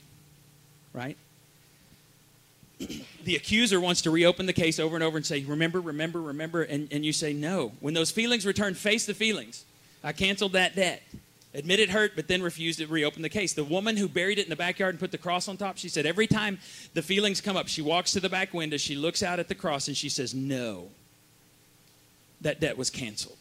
right? 0.93 1.17
the 3.25 3.37
accuser 3.37 3.81
wants 3.81 4.03
to 4.03 4.11
reopen 4.11 4.47
the 4.47 4.53
case 4.53 4.79
over 4.79 4.97
and 4.97 5.05
over 5.05 5.17
and 5.17 5.25
say, 5.25 5.43
Remember, 5.45 5.81
remember, 5.81 6.21
remember. 6.21 6.63
And, 6.63 6.89
and 6.93 7.05
you 7.05 7.13
say, 7.13 7.33
No. 7.33 7.73
When 7.81 7.95
those 7.95 8.11
feelings 8.11 8.47
return, 8.47 8.75
face 8.75 9.07
the 9.07 9.15
feelings. 9.15 9.65
I 10.05 10.13
canceled 10.13 10.53
that 10.53 10.75
debt. 10.75 11.03
Admit 11.55 11.81
it 11.81 11.91
hurt, 11.91 12.13
but 12.17 12.29
then 12.29 12.43
refused 12.43 12.79
to 12.79 12.87
reopen 12.87 13.21
the 13.21 13.29
case. 13.29 13.53
The 13.53 13.63
woman 13.63 13.97
who 13.97 14.09
buried 14.09 14.39
it 14.39 14.45
in 14.45 14.51
the 14.51 14.57
backyard 14.57 14.95
and 14.95 15.01
put 15.01 15.13
the 15.13 15.19
cross 15.19 15.49
on 15.49 15.59
top, 15.59 15.77
she 15.77 15.89
said, 15.89 16.07
Every 16.07 16.27
time 16.27 16.59
the 16.95 17.03
feelings 17.03 17.41
come 17.41 17.57
up, 17.57 17.69
she 17.69 17.83
walks 17.83 18.13
to 18.13 18.21
the 18.21 18.31
back 18.31 18.55
window, 18.55 18.79
she 18.79 18.97
looks 18.97 19.23
out 19.23 19.39
at 19.39 19.49
the 19.49 19.55
cross, 19.55 19.89
and 19.89 19.97
she 19.97 20.09
says, 20.09 20.35
No. 20.35 20.89
That 22.41 22.59
debt 22.59 22.77
was 22.77 22.91
canceled. 22.91 23.37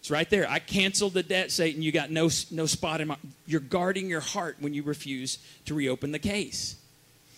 It's 0.00 0.10
right 0.10 0.28
there. 0.30 0.48
I 0.48 0.58
canceled 0.58 1.12
the 1.12 1.22
debt, 1.22 1.50
Satan. 1.50 1.82
You 1.82 1.92
got 1.92 2.10
no, 2.10 2.30
no 2.50 2.66
spot 2.66 3.02
in 3.02 3.08
my. 3.08 3.16
You're 3.46 3.60
guarding 3.60 4.08
your 4.08 4.20
heart 4.20 4.56
when 4.58 4.72
you 4.72 4.82
refuse 4.82 5.38
to 5.66 5.74
reopen 5.74 6.10
the 6.10 6.18
case. 6.18 6.76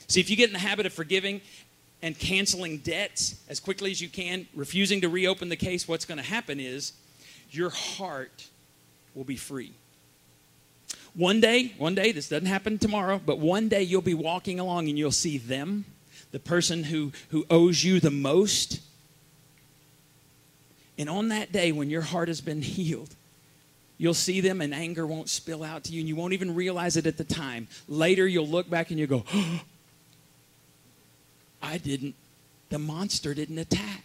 See, 0.07 0.21
if 0.21 0.31
you 0.31 0.37
get 0.37 0.49
in 0.49 0.53
the 0.53 0.61
habit 0.61 0.87
of 0.87 0.93
forgiving 0.93 1.41
and 2.03 2.17
canceling 2.17 2.79
debts 2.79 3.41
as 3.49 3.59
quickly 3.59 3.91
as 3.91 4.01
you 4.01 4.09
can, 4.09 4.47
refusing 4.55 5.01
to 5.01 5.09
reopen 5.09 5.49
the 5.49 5.57
case, 5.57 5.89
what's 5.89 6.05
going 6.05 6.19
to 6.19 6.25
happen 6.25 6.61
is 6.61 6.93
your 7.51 7.71
heart 7.71 8.47
will 9.15 9.25
be 9.25 9.37
free. 9.37 9.73
One 11.15 11.41
day, 11.41 11.75
one 11.79 11.95
day, 11.95 12.13
this 12.13 12.29
doesn't 12.29 12.47
happen 12.47 12.79
tomorrow, 12.79 13.21
but 13.25 13.39
one 13.39 13.69
day 13.69 13.83
you'll 13.83 14.03
be 14.03 14.15
walking 14.15 14.61
along 14.61 14.89
and 14.89 14.97
you'll 14.97 15.11
see 15.11 15.37
them, 15.37 15.85
the 16.31 16.39
person 16.39 16.85
who, 16.85 17.13
who 17.31 17.45
owes 17.51 17.85
you 17.85 18.01
the 18.01 18.11
most, 18.11 18.81
and 20.99 21.09
on 21.09 21.29
that 21.29 21.53
day, 21.53 21.73
when 21.73 21.91
your 21.91 22.03
heart 22.03 22.29
has 22.29 22.41
been 22.41 22.63
healed, 22.63 23.15
you'll 23.99 24.15
see 24.15 24.41
them 24.41 24.61
and 24.61 24.75
anger 24.75 25.07
won't 25.07 25.29
spill 25.29 25.63
out 25.63 25.85
to 25.85 25.93
you 25.93 26.01
and 26.01 26.09
you 26.09 26.17
won't 26.17 26.33
even 26.33 26.55
realize 26.55 26.97
it 26.97 27.07
at 27.07 27.17
the 27.17 27.25
time. 27.25 27.69
Later, 27.89 28.27
you'll 28.27 28.49
look 28.49 28.69
back 28.69 28.91
and 28.91 28.99
you 28.99 29.07
go, 29.07 29.25
oh, 29.33 29.61
I 31.63 31.79
didn't, 31.79 32.17
the 32.71 32.79
monster 32.79 33.35
didn't 33.35 33.59
attack. 33.59 34.05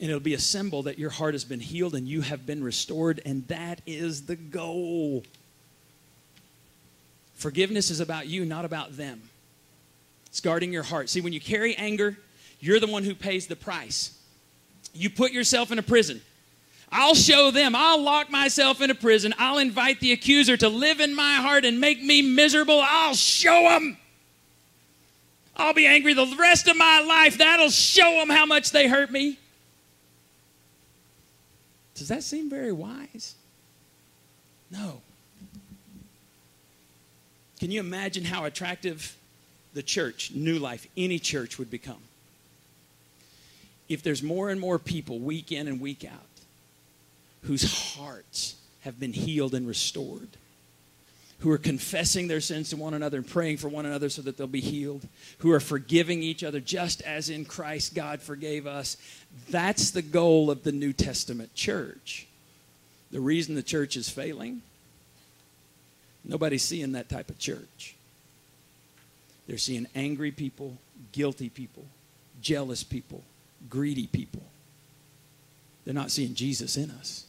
And 0.00 0.10
it'll 0.10 0.20
be 0.20 0.34
a 0.34 0.38
symbol 0.38 0.82
that 0.82 0.98
your 0.98 1.10
heart 1.10 1.34
has 1.34 1.44
been 1.44 1.60
healed 1.60 1.94
and 1.94 2.06
you 2.06 2.20
have 2.20 2.44
been 2.44 2.62
restored, 2.62 3.22
and 3.24 3.46
that 3.48 3.80
is 3.86 4.26
the 4.26 4.36
goal. 4.36 5.22
Forgiveness 7.34 7.90
is 7.90 8.00
about 8.00 8.26
you, 8.26 8.44
not 8.44 8.64
about 8.64 8.96
them. 8.96 9.22
It's 10.26 10.40
guarding 10.40 10.72
your 10.72 10.82
heart. 10.82 11.08
See, 11.08 11.20
when 11.22 11.32
you 11.32 11.40
carry 11.40 11.74
anger, 11.76 12.18
you're 12.60 12.80
the 12.80 12.86
one 12.86 13.04
who 13.04 13.14
pays 13.14 13.46
the 13.46 13.56
price. 13.56 14.15
You 14.96 15.10
put 15.10 15.32
yourself 15.32 15.70
in 15.70 15.78
a 15.78 15.82
prison. 15.82 16.20
I'll 16.90 17.14
show 17.14 17.50
them. 17.50 17.74
I'll 17.74 18.00
lock 18.00 18.30
myself 18.30 18.80
in 18.80 18.90
a 18.90 18.94
prison. 18.94 19.34
I'll 19.38 19.58
invite 19.58 20.00
the 20.00 20.12
accuser 20.12 20.56
to 20.56 20.68
live 20.68 21.00
in 21.00 21.14
my 21.14 21.34
heart 21.34 21.64
and 21.64 21.80
make 21.80 22.02
me 22.02 22.22
miserable. 22.22 22.80
I'll 22.82 23.14
show 23.14 23.68
them. 23.68 23.98
I'll 25.56 25.74
be 25.74 25.86
angry 25.86 26.14
the 26.14 26.34
rest 26.38 26.68
of 26.68 26.76
my 26.76 27.00
life. 27.00 27.38
That'll 27.38 27.70
show 27.70 28.10
them 28.20 28.28
how 28.28 28.46
much 28.46 28.70
they 28.70 28.88
hurt 28.88 29.10
me. 29.10 29.38
Does 31.94 32.08
that 32.08 32.22
seem 32.22 32.50
very 32.50 32.72
wise? 32.72 33.34
No. 34.70 35.00
Can 37.58 37.70
you 37.70 37.80
imagine 37.80 38.24
how 38.24 38.44
attractive 38.44 39.16
the 39.72 39.82
church, 39.82 40.30
New 40.34 40.58
Life, 40.58 40.86
any 40.96 41.18
church 41.18 41.58
would 41.58 41.70
become? 41.70 42.02
If 43.88 44.02
there's 44.02 44.22
more 44.22 44.50
and 44.50 44.60
more 44.60 44.78
people 44.78 45.18
week 45.18 45.52
in 45.52 45.68
and 45.68 45.80
week 45.80 46.04
out 46.04 46.20
whose 47.42 47.94
hearts 47.94 48.56
have 48.80 48.98
been 48.98 49.12
healed 49.12 49.54
and 49.54 49.68
restored, 49.68 50.28
who 51.40 51.50
are 51.50 51.58
confessing 51.58 52.26
their 52.26 52.40
sins 52.40 52.70
to 52.70 52.76
one 52.76 52.94
another 52.94 53.18
and 53.18 53.26
praying 53.28 53.56
for 53.56 53.68
one 53.68 53.86
another 53.86 54.08
so 54.08 54.22
that 54.22 54.36
they'll 54.36 54.46
be 54.48 54.60
healed, 54.60 55.06
who 55.38 55.52
are 55.52 55.60
forgiving 55.60 56.22
each 56.22 56.42
other 56.42 56.58
just 56.58 57.02
as 57.02 57.30
in 57.30 57.44
Christ 57.44 57.94
God 57.94 58.20
forgave 58.20 58.66
us. 58.66 58.96
That's 59.50 59.90
the 59.90 60.02
goal 60.02 60.50
of 60.50 60.64
the 60.64 60.72
New 60.72 60.92
Testament 60.92 61.54
church. 61.54 62.26
The 63.12 63.20
reason 63.20 63.54
the 63.54 63.62
church 63.62 63.96
is 63.96 64.08
failing 64.08 64.62
Nobody's 66.26 66.64
seeing 66.64 66.92
that 66.92 67.08
type 67.08 67.30
of 67.30 67.38
church. 67.38 67.94
They're 69.46 69.58
seeing 69.58 69.86
angry 69.94 70.32
people, 70.32 70.76
guilty 71.12 71.48
people, 71.48 71.84
jealous 72.42 72.82
people, 72.82 73.22
greedy 73.68 74.06
people. 74.06 74.42
They're 75.84 75.94
not 75.94 76.10
seeing 76.10 76.34
Jesus 76.34 76.76
in 76.76 76.90
us. 76.90 77.26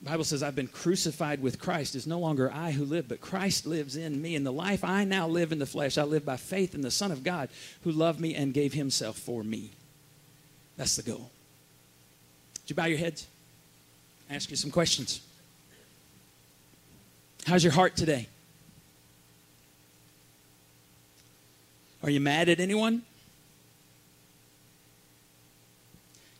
The 0.00 0.10
Bible 0.10 0.24
says, 0.24 0.42
I've 0.42 0.54
been 0.54 0.68
crucified 0.68 1.42
with 1.42 1.58
Christ. 1.58 1.96
It's 1.96 2.06
no 2.06 2.20
longer 2.20 2.52
I 2.52 2.70
who 2.70 2.84
live, 2.84 3.08
but 3.08 3.20
Christ 3.20 3.66
lives 3.66 3.96
in 3.96 4.20
me. 4.22 4.36
And 4.36 4.46
the 4.46 4.52
life 4.52 4.84
I 4.84 5.04
now 5.04 5.26
live 5.26 5.50
in 5.50 5.58
the 5.58 5.66
flesh, 5.66 5.98
I 5.98 6.04
live 6.04 6.24
by 6.24 6.36
faith 6.36 6.74
in 6.74 6.82
the 6.82 6.90
Son 6.90 7.10
of 7.10 7.24
God 7.24 7.48
who 7.82 7.90
loved 7.90 8.20
me 8.20 8.34
and 8.34 8.54
gave 8.54 8.72
himself 8.72 9.16
for 9.18 9.42
me. 9.42 9.70
That's 10.76 10.94
the 10.94 11.02
goal. 11.02 11.30
Would 12.62 12.70
you 12.70 12.76
bow 12.76 12.84
your 12.84 12.98
heads? 12.98 13.26
Ask 14.30 14.50
you 14.50 14.56
some 14.56 14.70
questions. 14.70 15.20
How's 17.46 17.64
your 17.64 17.72
heart 17.72 17.96
today? 17.96 18.28
Are 22.02 22.10
you 22.10 22.20
mad 22.20 22.48
at 22.48 22.60
anyone? 22.60 23.02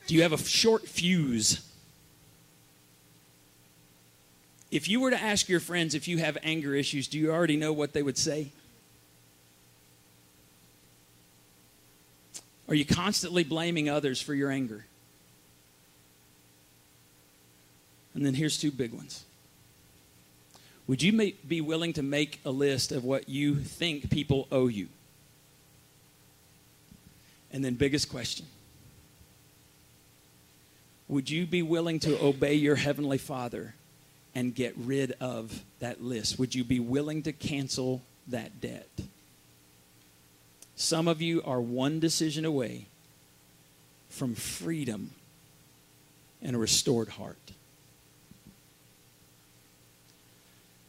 Do 0.08 0.14
you 0.14 0.22
have 0.22 0.32
a 0.32 0.38
short 0.38 0.88
fuse? 0.88 1.60
If 4.70 4.88
you 4.88 5.00
were 5.00 5.10
to 5.10 5.22
ask 5.22 5.50
your 5.50 5.60
friends 5.60 5.94
if 5.94 6.08
you 6.08 6.16
have 6.16 6.38
anger 6.42 6.74
issues, 6.74 7.08
do 7.08 7.18
you 7.18 7.30
already 7.30 7.56
know 7.56 7.74
what 7.74 7.92
they 7.92 8.02
would 8.02 8.16
say? 8.16 8.50
Are 12.68 12.74
you 12.74 12.86
constantly 12.86 13.44
blaming 13.44 13.90
others 13.90 14.20
for 14.20 14.32
your 14.32 14.50
anger? 14.50 14.86
And 18.14 18.24
then 18.24 18.32
here's 18.32 18.58
two 18.58 18.70
big 18.70 18.94
ones. 18.94 19.24
Would 20.86 21.02
you 21.02 21.34
be 21.46 21.60
willing 21.60 21.92
to 21.92 22.02
make 22.02 22.40
a 22.46 22.50
list 22.50 22.92
of 22.92 23.04
what 23.04 23.28
you 23.28 23.56
think 23.56 24.10
people 24.10 24.48
owe 24.50 24.68
you? 24.68 24.88
And 27.52 27.62
then, 27.62 27.74
biggest 27.74 28.08
question 28.08 28.46
Would 31.08 31.30
you 31.30 31.46
be 31.46 31.62
willing 31.62 32.00
to 32.00 32.22
obey 32.22 32.54
your 32.54 32.76
Heavenly 32.76 33.18
Father 33.18 33.74
and 34.34 34.54
get 34.54 34.74
rid 34.76 35.12
of 35.20 35.62
that 35.80 36.02
list? 36.02 36.38
Would 36.38 36.54
you 36.54 36.64
be 36.64 36.80
willing 36.80 37.22
to 37.22 37.32
cancel 37.32 38.02
that 38.28 38.60
debt? 38.60 38.88
Some 40.76 41.08
of 41.08 41.22
you 41.22 41.42
are 41.44 41.60
one 41.60 41.98
decision 41.98 42.44
away 42.44 42.86
from 44.10 44.34
freedom 44.34 45.12
and 46.42 46.54
a 46.54 46.58
restored 46.58 47.08
heart. 47.08 47.36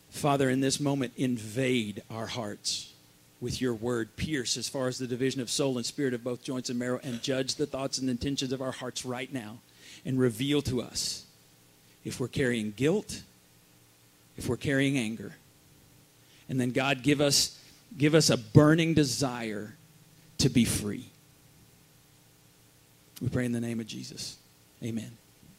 Father, 0.10 0.50
in 0.50 0.60
this 0.60 0.80
moment, 0.80 1.14
invade 1.16 2.04
our 2.12 2.28
hearts 2.28 2.94
with 3.40 3.62
your 3.62 3.74
word. 3.74 4.16
Pierce 4.18 4.58
as 4.58 4.68
far 4.68 4.90
as 4.90 4.98
the 4.98 5.08
division 5.08 5.40
of 5.40 5.50
soul 5.50 5.78
and 5.78 5.86
spirit 5.86 6.14
of 6.14 6.24
both 6.24 6.44
joints 6.44 6.70
and 6.70 6.78
marrow, 6.78 7.00
and 7.04 7.22
judge 7.22 7.56
the 7.56 7.66
thoughts 7.66 7.98
and 7.98 8.10
intentions 8.10 8.52
of 8.52 8.62
our 8.62 8.74
hearts 8.74 9.06
right 9.06 9.34
now. 9.34 9.60
And 10.06 10.20
reveal 10.20 10.62
to 10.64 10.82
us 10.82 11.26
if 12.04 12.20
we're 12.20 12.28
carrying 12.28 12.72
guilt, 12.72 13.22
if 14.38 14.48
we're 14.48 14.58
carrying 14.58 14.98
anger. 14.98 15.34
And 16.48 16.60
then, 16.60 16.72
God, 16.72 17.04
give 17.04 17.22
us, 17.22 17.60
give 17.98 18.16
us 18.16 18.30
a 18.30 18.38
burning 18.38 18.94
desire 18.94 19.76
to 20.40 20.50
be 20.50 20.66
free. 20.66 21.12
We 23.22 23.30
pray 23.30 23.46
in 23.46 23.52
the 23.52 23.60
name 23.60 23.80
of 23.80 23.88
Jesus. 23.88 24.38
Amen. 24.84 25.19